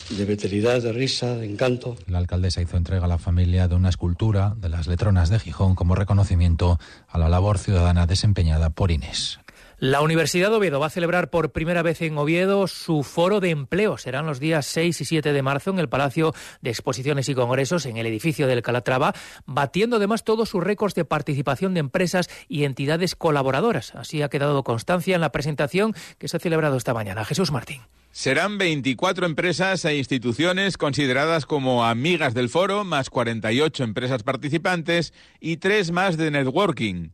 de 0.10 0.26
veteridad, 0.26 0.82
de 0.82 0.94
risa, 0.94 1.36
de 1.36 1.46
encanto. 1.46 1.98
La 2.08 2.18
alcaldesa 2.18 2.62
hizo 2.62 2.78
entrega 2.78 3.06
a 3.06 3.08
la 3.08 3.18
familia 3.18 3.68
de 3.68 3.76
una 3.76 3.90
escultura 3.90 4.56
de 4.58 4.70
las 4.70 4.88
letronas 4.88 5.30
de 5.30 5.40
Gijón 5.40 5.76
como 5.76 5.96
reconocimiento 5.96 6.80
a 7.08 7.18
la 7.18 7.30
labor 7.30 7.58
ciudadana 7.58 8.08
desempeñada 8.08 8.70
por 8.70 8.92
Inés. 8.92 9.40
La 9.82 10.02
Universidad 10.04 10.52
de 10.52 10.58
Oviedo 10.58 10.80
va 10.80 10.86
a 10.86 10.92
celebrar 10.92 11.32
por 11.32 11.54
primera 11.54 11.82
vez 11.82 12.04
en 12.04 12.16
Oviedo 12.16 12.68
su 12.68 13.02
foro 13.02 13.40
de 13.40 13.50
empleo. 13.50 13.98
Serán 13.98 14.28
los 14.28 14.40
días 14.40 14.68
6 14.68 15.02
y 15.02 15.06
7 15.06 15.34
de 15.34 15.42
marzo 15.42 15.72
en 15.72 15.80
el 15.80 15.90
Palacio 15.90 16.36
de 16.62 16.70
Exposiciones 16.70 17.28
y 17.30 17.34
Congresos, 17.34 17.88
en 17.88 17.98
el 17.98 18.06
edificio 18.06 18.46
del 18.46 18.62
Calatrava, 18.62 19.16
batiendo 19.48 19.96
además 19.96 20.24
todos 20.24 20.50
sus 20.50 20.64
récords 20.64 20.94
de 20.94 21.04
participación 21.04 21.74
de 21.74 21.80
empresas 21.80 22.30
y 22.48 22.66
entidades 22.66 23.16
colaboradoras. 23.16 23.96
Así 23.96 24.22
ha 24.22 24.30
quedado 24.30 24.64
constancia 24.64 25.16
en 25.16 25.22
la 25.22 25.32
presentación 25.32 25.96
que 26.20 26.28
se 26.28 26.38
ha 26.38 26.40
celebrado 26.40 26.78
esta 26.78 26.94
mañana. 26.94 27.26
Jesús 27.26 27.52
Martín. 27.52 27.82
Serán 28.12 28.60
24 28.60 29.26
empresas 29.26 29.84
e 29.86 29.98
instituciones 29.98 30.78
consideradas 30.78 31.48
como 31.48 31.86
amigas 31.86 32.36
del 32.36 32.50
foro, 32.50 32.84
más 32.84 33.10
48 33.10 33.84
empresas 33.84 34.22
participantes 34.22 35.12
y 35.40 35.58
tres 35.58 35.90
más 35.90 36.18
de 36.18 36.30
networking. 36.30 37.10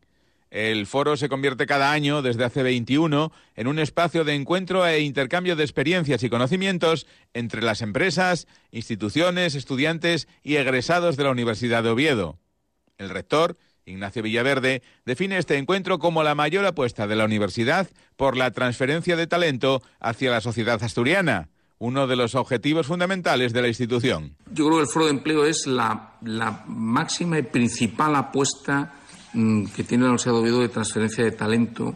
El 0.50 0.86
foro 0.86 1.16
se 1.16 1.28
convierte 1.28 1.66
cada 1.66 1.92
año, 1.92 2.22
desde 2.22 2.44
hace 2.44 2.62
21, 2.62 3.32
en 3.54 3.66
un 3.66 3.78
espacio 3.78 4.24
de 4.24 4.34
encuentro 4.34 4.86
e 4.86 5.00
intercambio 5.00 5.56
de 5.56 5.64
experiencias 5.64 6.22
y 6.22 6.30
conocimientos 6.30 7.06
entre 7.34 7.62
las 7.62 7.82
empresas, 7.82 8.46
instituciones, 8.70 9.54
estudiantes 9.54 10.26
y 10.42 10.56
egresados 10.56 11.16
de 11.16 11.24
la 11.24 11.30
Universidad 11.30 11.82
de 11.82 11.90
Oviedo. 11.90 12.38
El 12.96 13.10
rector, 13.10 13.56
Ignacio 13.84 14.22
Villaverde, 14.22 14.82
define 15.04 15.38
este 15.38 15.58
encuentro 15.58 15.98
como 15.98 16.22
la 16.22 16.34
mayor 16.34 16.64
apuesta 16.64 17.06
de 17.06 17.16
la 17.16 17.26
universidad 17.26 17.88
por 18.16 18.36
la 18.36 18.50
transferencia 18.50 19.16
de 19.16 19.26
talento 19.26 19.82
hacia 20.00 20.30
la 20.30 20.40
sociedad 20.40 20.82
asturiana 20.82 21.50
uno 21.78 22.06
de 22.06 22.16
los 22.16 22.34
objetivos 22.34 22.86
fundamentales 22.86 23.52
de 23.52 23.62
la 23.62 23.68
institución. 23.68 24.36
Yo 24.52 24.66
creo 24.66 24.78
que 24.78 24.82
el 24.82 24.88
foro 24.88 25.04
de 25.06 25.12
empleo 25.12 25.44
es 25.44 25.66
la, 25.66 26.14
máxima 26.66 27.38
y 27.38 27.42
principal 27.42 28.16
apuesta 28.16 28.94
Mm, 29.32 29.66
que 29.66 29.84
tiene 29.84 30.04
la 30.04 30.10
Universidad 30.10 30.34
de 30.34 30.40
Oviedo 30.40 30.60
de 30.60 30.68
transferencia 30.68 31.22
de 31.22 31.32
talento 31.32 31.94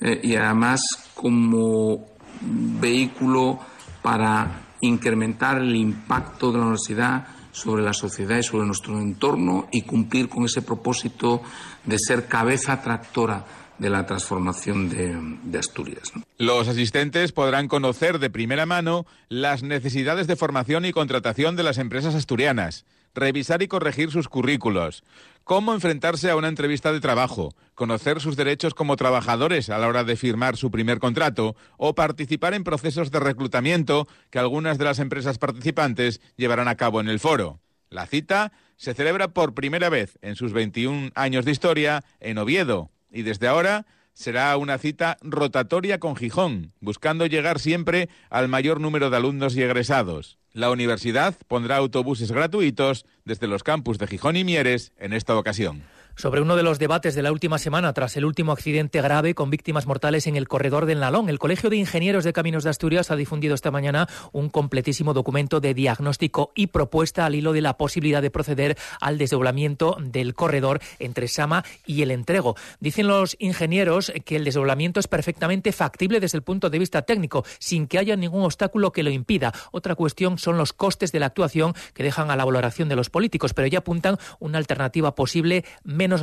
eh, 0.00 0.20
y 0.22 0.36
además 0.36 0.82
como 1.14 2.06
vehículo 2.40 3.58
para 4.02 4.66
incrementar 4.82 5.58
el 5.58 5.74
impacto 5.74 6.52
de 6.52 6.58
la 6.58 6.64
universidad 6.64 7.28
sobre 7.50 7.82
la 7.82 7.94
sociedad 7.94 8.36
y 8.36 8.42
sobre 8.42 8.66
nuestro 8.66 9.00
entorno 9.00 9.68
y 9.72 9.82
cumplir 9.82 10.28
con 10.28 10.44
ese 10.44 10.60
propósito 10.60 11.40
de 11.84 11.98
ser 11.98 12.26
cabeza 12.26 12.82
tractora 12.82 13.46
de 13.78 13.90
la 13.90 14.04
transformación 14.06 14.88
de, 14.90 15.58
Asturias. 15.58 16.12
Los 16.38 16.68
asistentes 16.68 17.32
podrán 17.32 17.68
conocer 17.68 18.18
de 18.18 18.30
primera 18.30 18.66
mano 18.66 19.06
las 19.28 19.62
necesidades 19.62 20.26
de 20.26 20.36
formación 20.36 20.84
y 20.84 20.92
contratación 20.92 21.56
de 21.56 21.62
las 21.62 21.78
empresas 21.78 22.14
asturianas, 22.14 22.84
revisar 23.16 23.62
y 23.62 23.68
corregir 23.68 24.10
sus 24.10 24.28
currículos, 24.28 25.02
cómo 25.42 25.74
enfrentarse 25.74 26.30
a 26.30 26.36
una 26.36 26.48
entrevista 26.48 26.92
de 26.92 27.00
trabajo, 27.00 27.54
conocer 27.74 28.20
sus 28.20 28.36
derechos 28.36 28.74
como 28.74 28.96
trabajadores 28.96 29.70
a 29.70 29.78
la 29.78 29.88
hora 29.88 30.04
de 30.04 30.16
firmar 30.16 30.56
su 30.56 30.70
primer 30.70 30.98
contrato 30.98 31.56
o 31.78 31.94
participar 31.94 32.54
en 32.54 32.62
procesos 32.62 33.10
de 33.10 33.20
reclutamiento 33.20 34.06
que 34.30 34.38
algunas 34.38 34.78
de 34.78 34.84
las 34.84 34.98
empresas 34.98 35.38
participantes 35.38 36.20
llevarán 36.36 36.68
a 36.68 36.76
cabo 36.76 37.00
en 37.00 37.08
el 37.08 37.18
foro. 37.18 37.60
La 37.90 38.06
cita 38.06 38.52
se 38.76 38.94
celebra 38.94 39.28
por 39.28 39.54
primera 39.54 39.88
vez 39.88 40.18
en 40.22 40.36
sus 40.36 40.52
21 40.52 41.10
años 41.14 41.44
de 41.44 41.52
historia 41.52 42.04
en 42.20 42.38
Oviedo. 42.38 42.90
Y 43.10 43.22
desde 43.22 43.48
ahora 43.48 43.86
será 44.16 44.56
una 44.56 44.78
cita 44.78 45.18
rotatoria 45.20 46.00
con 46.00 46.16
Gijón, 46.16 46.72
buscando 46.80 47.26
llegar 47.26 47.60
siempre 47.60 48.08
al 48.30 48.48
mayor 48.48 48.80
número 48.80 49.10
de 49.10 49.18
alumnos 49.18 49.54
y 49.56 49.62
egresados. 49.62 50.38
La 50.52 50.70
universidad 50.70 51.34
pondrá 51.48 51.76
autobuses 51.76 52.32
gratuitos 52.32 53.04
desde 53.26 53.46
los 53.46 53.62
campus 53.62 53.98
de 53.98 54.06
Gijón 54.06 54.36
y 54.36 54.44
Mieres 54.44 54.92
en 54.96 55.12
esta 55.12 55.36
ocasión 55.36 55.82
sobre 56.16 56.40
uno 56.40 56.56
de 56.56 56.62
los 56.62 56.78
debates 56.78 57.14
de 57.14 57.22
la 57.22 57.30
última 57.30 57.58
semana 57.58 57.92
tras 57.92 58.16
el 58.16 58.24
último 58.24 58.52
accidente 58.52 59.02
grave 59.02 59.34
con 59.34 59.50
víctimas 59.50 59.86
mortales 59.86 60.26
en 60.26 60.36
el 60.36 60.48
corredor 60.48 60.86
del 60.86 61.00
Nalón. 61.00 61.28
El 61.28 61.38
Colegio 61.38 61.70
de 61.70 61.76
Ingenieros 61.76 62.24
de 62.24 62.32
Caminos 62.32 62.64
de 62.64 62.70
Asturias 62.70 63.10
ha 63.10 63.16
difundido 63.16 63.54
esta 63.54 63.70
mañana 63.70 64.08
un 64.32 64.48
completísimo 64.48 65.12
documento 65.12 65.60
de 65.60 65.74
diagnóstico 65.74 66.52
y 66.54 66.68
propuesta 66.68 67.26
al 67.26 67.34
hilo 67.34 67.52
de 67.52 67.60
la 67.60 67.76
posibilidad 67.76 68.22
de 68.22 68.30
proceder 68.30 68.78
al 69.00 69.18
desdoblamiento 69.18 69.96
del 70.00 70.34
corredor 70.34 70.80
entre 70.98 71.28
Sama 71.28 71.64
y 71.84 72.02
el 72.02 72.10
Entrego. 72.10 72.56
Dicen 72.80 73.06
los 73.06 73.36
ingenieros 73.38 74.12
que 74.24 74.36
el 74.36 74.44
desdoblamiento 74.44 75.00
es 75.00 75.08
perfectamente 75.08 75.72
factible 75.72 76.18
desde 76.18 76.38
el 76.38 76.42
punto 76.42 76.70
de 76.70 76.78
vista 76.78 77.02
técnico, 77.02 77.44
sin 77.58 77.86
que 77.86 77.98
haya 77.98 78.16
ningún 78.16 78.42
obstáculo 78.42 78.90
que 78.90 79.02
lo 79.02 79.10
impida. 79.10 79.52
Otra 79.70 79.94
cuestión 79.94 80.38
son 80.38 80.56
los 80.56 80.72
costes 80.72 81.12
de 81.12 81.20
la 81.20 81.26
actuación 81.26 81.74
que 81.92 82.02
dejan 82.02 82.30
a 82.30 82.36
la 82.36 82.44
valoración 82.44 82.88
de 82.88 82.96
los 82.96 83.10
políticos, 83.10 83.52
pero 83.52 83.68
ya 83.68 83.80
apuntan 83.80 84.16
una 84.38 84.58
alternativa 84.58 85.14
posible 85.14 85.64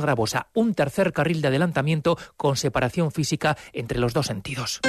gravosa, 0.00 0.48
un 0.54 0.74
tercer 0.74 1.12
carril 1.12 1.42
de 1.42 1.48
adelantamiento 1.48 2.16
con 2.36 2.56
separación 2.56 3.12
física 3.12 3.56
entre 3.72 3.98
los 3.98 4.12
dos 4.14 4.26
sentidos. 4.26 4.80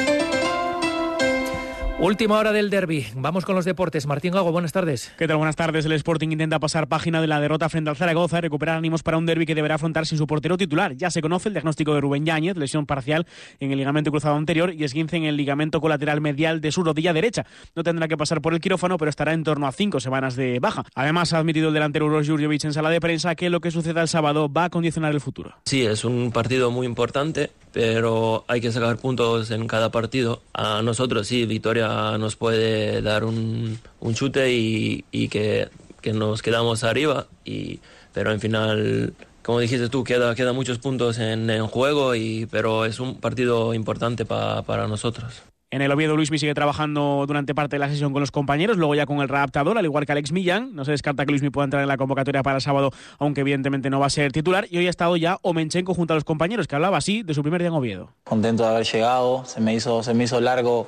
Última 1.98 2.38
hora 2.38 2.52
del 2.52 2.70
derby. 2.70 3.08
Vamos 3.16 3.46
con 3.46 3.56
los 3.56 3.64
deportes. 3.64 4.06
Martín 4.06 4.34
Gago, 4.34 4.52
buenas 4.52 4.74
tardes. 4.74 5.14
¿Qué 5.18 5.30
tal? 5.30 5.38
Buenas 5.38 5.56
tardes. 5.56 5.86
El 5.86 5.94
Sporting 5.94 6.28
intenta 6.28 6.60
pasar 6.60 6.90
página 6.90 7.22
de 7.22 7.28
la 7.28 7.40
derrota 7.40 7.70
frente 7.70 7.90
al 7.90 7.96
Zaragoza 7.96 8.38
y 8.38 8.42
recuperar 8.42 8.78
ánimos 8.78 9.02
para 9.02 9.18
un 9.18 9.26
derby 9.26 9.46
que 9.46 9.56
deberá 9.56 9.76
afrontar 9.76 10.06
sin 10.06 10.18
su 10.18 10.28
portero 10.28 10.58
titular. 10.58 10.98
Ya 10.98 11.10
se 11.10 11.22
conoce 11.22 11.48
el 11.48 11.54
diagnóstico 11.54 11.94
de 11.96 12.02
Rubén 12.02 12.26
Yáñez, 12.26 12.58
lesión 12.58 12.86
parcial 12.86 13.26
en 13.62 13.72
el 13.72 13.78
ligamento 13.78 14.12
cruzado 14.12 14.36
anterior 14.36 14.74
y 14.74 14.84
esguince 14.84 15.16
en 15.16 15.24
el 15.24 15.38
ligamento 15.38 15.80
colateral 15.80 16.20
medial 16.20 16.60
de 16.60 16.74
su 16.74 16.84
rodilla 16.84 17.14
derecha. 17.14 17.46
No 17.76 17.84
tendrá 17.84 18.10
que 18.10 18.18
pasar 18.18 18.42
por 18.42 18.54
el 18.54 18.60
quirófano, 18.60 18.98
pero 18.98 19.08
estará 19.08 19.32
en 19.32 19.46
torno 19.46 19.66
a 19.66 19.72
cinco 19.72 20.02
semanas 20.02 20.36
de 20.36 20.60
baja. 20.60 20.84
Además, 20.96 21.32
ha 21.32 21.38
admitido 21.38 21.70
el 21.70 21.74
delantero 21.74 22.08
Uros 22.08 22.28
Jurjovic 22.28 22.66
en 22.66 22.74
sala 22.74 22.90
de 22.90 23.00
prensa 23.00 23.36
que 23.36 23.50
lo 23.50 23.62
que 23.62 23.72
suceda 23.72 24.02
el 24.02 24.10
sábado 24.10 24.52
va 24.52 24.66
a 24.66 24.70
condicionar 24.70 25.14
el 25.14 25.22
futuro. 25.22 25.56
Sí, 25.64 25.86
es 25.86 26.04
un 26.04 26.34
partido 26.34 26.72
muy 26.72 26.86
importante 26.86 27.52
pero 27.76 28.46
hay 28.48 28.62
que 28.62 28.72
sacar 28.72 28.96
puntos 28.96 29.52
en 29.52 29.68
cada 29.68 29.92
partido. 29.92 30.42
A 30.54 30.82
nosotros 30.82 31.28
sí, 31.28 31.46
Victoria 31.46 32.18
nos 32.18 32.38
puede 32.38 33.02
dar 33.02 33.26
un, 33.26 33.78
un 34.00 34.14
chute 34.14 34.54
y, 34.54 35.04
y 35.12 35.28
que, 35.28 35.68
que, 36.00 36.14
nos 36.14 36.42
quedamos 36.42 36.86
arriba, 36.86 37.28
y, 37.44 37.82
pero 38.14 38.32
en 38.32 38.40
final, 38.40 39.14
como 39.44 39.60
dijiste 39.60 39.90
tú, 39.90 40.06
queda, 40.06 40.34
queda 40.36 40.54
muchos 40.54 40.80
puntos 40.80 41.20
en, 41.20 41.50
en 41.50 41.68
juego, 41.68 42.16
y, 42.16 42.46
pero 42.50 42.86
es 42.86 43.02
un 43.02 43.20
partido 43.20 43.74
importante 43.74 44.24
pa, 44.24 44.62
para 44.62 44.88
nosotros. 44.88 45.44
En 45.76 45.82
el 45.82 45.92
Oviedo, 45.92 46.16
Luismi 46.16 46.40
sigue 46.40 46.54
trabajando 46.54 47.26
durante 47.28 47.54
parte 47.54 47.76
de 47.76 47.82
la 47.82 47.90
sesión 47.90 48.14
con 48.14 48.22
los 48.22 48.32
compañeros, 48.32 48.78
luego 48.78 48.96
ya 48.96 49.06
con 49.06 49.20
el 49.20 49.28
readaptador, 49.28 49.78
al 49.78 49.84
igual 49.84 50.06
que 50.06 50.14
Alex 50.14 50.32
Millán. 50.32 50.74
No 50.74 50.86
se 50.86 50.92
descarta 50.92 51.26
que 51.26 51.34
Luismi 51.34 51.50
pueda 51.50 51.66
entrar 51.66 51.82
en 51.82 51.90
la 51.90 51.98
convocatoria 51.98 52.44
para 52.44 52.56
el 52.56 52.62
sábado, 52.62 52.92
aunque 53.20 53.42
evidentemente 53.42 53.90
no 53.90 54.00
va 54.00 54.06
a 54.06 54.10
ser 54.10 54.32
titular. 54.32 54.68
Y 54.70 54.78
hoy 54.78 54.88
ha 54.88 54.90
estado 54.90 55.18
ya 55.18 55.38
Omenchenko 55.42 55.94
junto 55.94 56.14
a 56.14 56.16
los 56.16 56.24
compañeros, 56.24 56.70
que 56.70 56.76
hablaba 56.76 56.96
así 56.96 57.24
de 57.24 57.34
su 57.34 57.42
primer 57.42 57.60
día 57.60 57.68
en 57.68 57.74
Oviedo. 57.74 58.14
Contento 58.24 58.64
de 58.64 58.70
haber 58.70 58.86
llegado, 58.86 59.44
se 59.44 59.60
me 59.60 59.74
hizo, 59.74 60.02
se 60.02 60.14
me 60.14 60.24
hizo 60.24 60.40
largo 60.40 60.88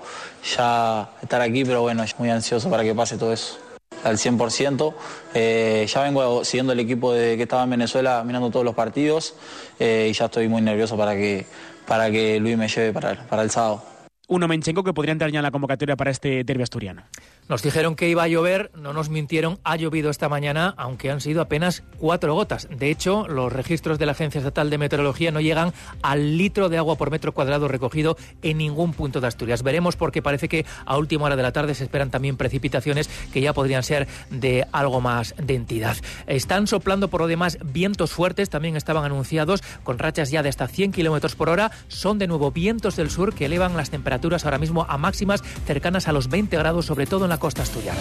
ya 0.55 1.09
estar 1.21 1.41
aquí, 1.41 1.65
pero 1.65 1.81
bueno, 1.81 2.05
muy 2.17 2.29
ansioso 2.29 2.69
para 2.69 2.83
que 2.83 2.95
pase 2.95 3.17
todo 3.17 3.33
eso 3.33 3.57
al 4.05 4.17
100%. 4.17 4.93
Eh, 5.33 5.85
ya 5.93 6.01
vengo 6.03 6.45
siguiendo 6.45 6.71
el 6.71 6.79
equipo 6.79 7.11
de 7.11 7.35
que 7.35 7.43
estaba 7.43 7.63
en 7.65 7.71
Venezuela, 7.71 8.23
mirando 8.25 8.51
todos 8.51 8.63
los 8.63 8.73
partidos 8.73 9.35
eh, 9.81 10.07
y 10.09 10.13
ya 10.13 10.27
estoy 10.27 10.47
muy 10.47 10.61
nervioso 10.61 10.95
para 10.95 11.13
que, 11.13 11.45
para 11.85 12.09
que 12.09 12.39
Luis 12.39 12.55
me 12.57 12.69
lleve 12.69 12.93
para, 12.93 13.27
para 13.27 13.41
el 13.41 13.51
sábado 13.51 13.96
uno 14.27 14.47
Menchenko 14.47 14.83
que 14.83 14.93
podría 14.93 15.13
entrar 15.13 15.31
ya 15.31 15.39
en 15.39 15.43
la 15.43 15.51
convocatoria 15.51 15.95
para 15.95 16.11
este 16.11 16.43
derbi 16.43 16.63
asturiano. 16.63 17.03
Nos 17.47 17.63
dijeron 17.63 17.95
que 17.95 18.09
iba 18.09 18.23
a 18.23 18.27
llover, 18.27 18.71
no 18.75 18.91
nos 18.91 19.09
mintieron, 19.09 19.57
ha 19.63 19.77
llovido 19.77 20.09
esta 20.09 20.27
mañana, 20.27 20.73
aunque 20.77 21.09
han 21.09 21.21
sido 21.21 21.41
apenas 21.41 21.83
cuatro 21.97 22.33
gotas. 22.33 22.67
De 22.69 22.89
hecho, 22.89 23.25
los 23.27 23.53
registros 23.53 23.97
de 23.99 24.05
la 24.05 24.11
Agencia 24.11 24.39
Estatal 24.39 24.69
de 24.69 24.77
Meteorología 24.77 25.31
no 25.31 25.39
llegan 25.39 25.71
al 26.01 26.37
litro 26.37 26.67
de 26.67 26.77
agua 26.77 26.97
por 26.97 27.09
metro 27.09 27.33
cuadrado 27.33 27.69
recogido 27.69 28.17
en 28.41 28.57
ningún 28.57 28.93
punto 28.93 29.21
de 29.21 29.27
Asturias. 29.27 29.63
Veremos 29.63 29.95
porque 29.95 30.21
parece 30.21 30.49
que 30.49 30.65
a 30.85 30.97
última 30.97 31.25
hora 31.25 31.37
de 31.37 31.43
la 31.43 31.53
tarde 31.53 31.73
se 31.73 31.85
esperan 31.85 32.11
también 32.11 32.35
precipitaciones 32.35 33.09
que 33.31 33.39
ya 33.39 33.53
podrían 33.53 33.83
ser 33.83 34.09
de 34.29 34.67
algo 34.73 34.99
más 34.99 35.33
de 35.37 35.55
entidad. 35.55 35.95
Están 36.27 36.67
soplando 36.67 37.07
por 37.07 37.21
lo 37.21 37.27
demás 37.27 37.57
vientos 37.63 38.11
fuertes, 38.11 38.49
también 38.49 38.75
estaban 38.75 39.05
anunciados 39.05 39.63
con 39.83 39.99
rachas 39.99 40.31
ya 40.31 40.43
de 40.43 40.49
hasta 40.49 40.67
100 40.67 40.91
kilómetros 40.91 41.35
por 41.35 41.47
hora. 41.47 41.71
Son 41.87 42.19
de 42.19 42.27
nuevo 42.27 42.51
vientos 42.51 42.97
del 42.97 43.09
sur 43.09 43.33
que 43.33 43.45
elevan 43.45 43.77
las 43.77 43.89
temperaturas 44.17 44.45
ahora 44.45 44.57
mismo 44.57 44.85
a 44.89 44.97
máximas 44.97 45.43
cercanas 45.65 46.07
a 46.07 46.11
los 46.11 46.27
20 46.27 46.57
grados, 46.57 46.85
sobre 46.85 47.05
todo 47.05 47.25
en 47.25 47.29
la 47.29 47.37
costa 47.37 47.61
asturiana. 47.61 47.99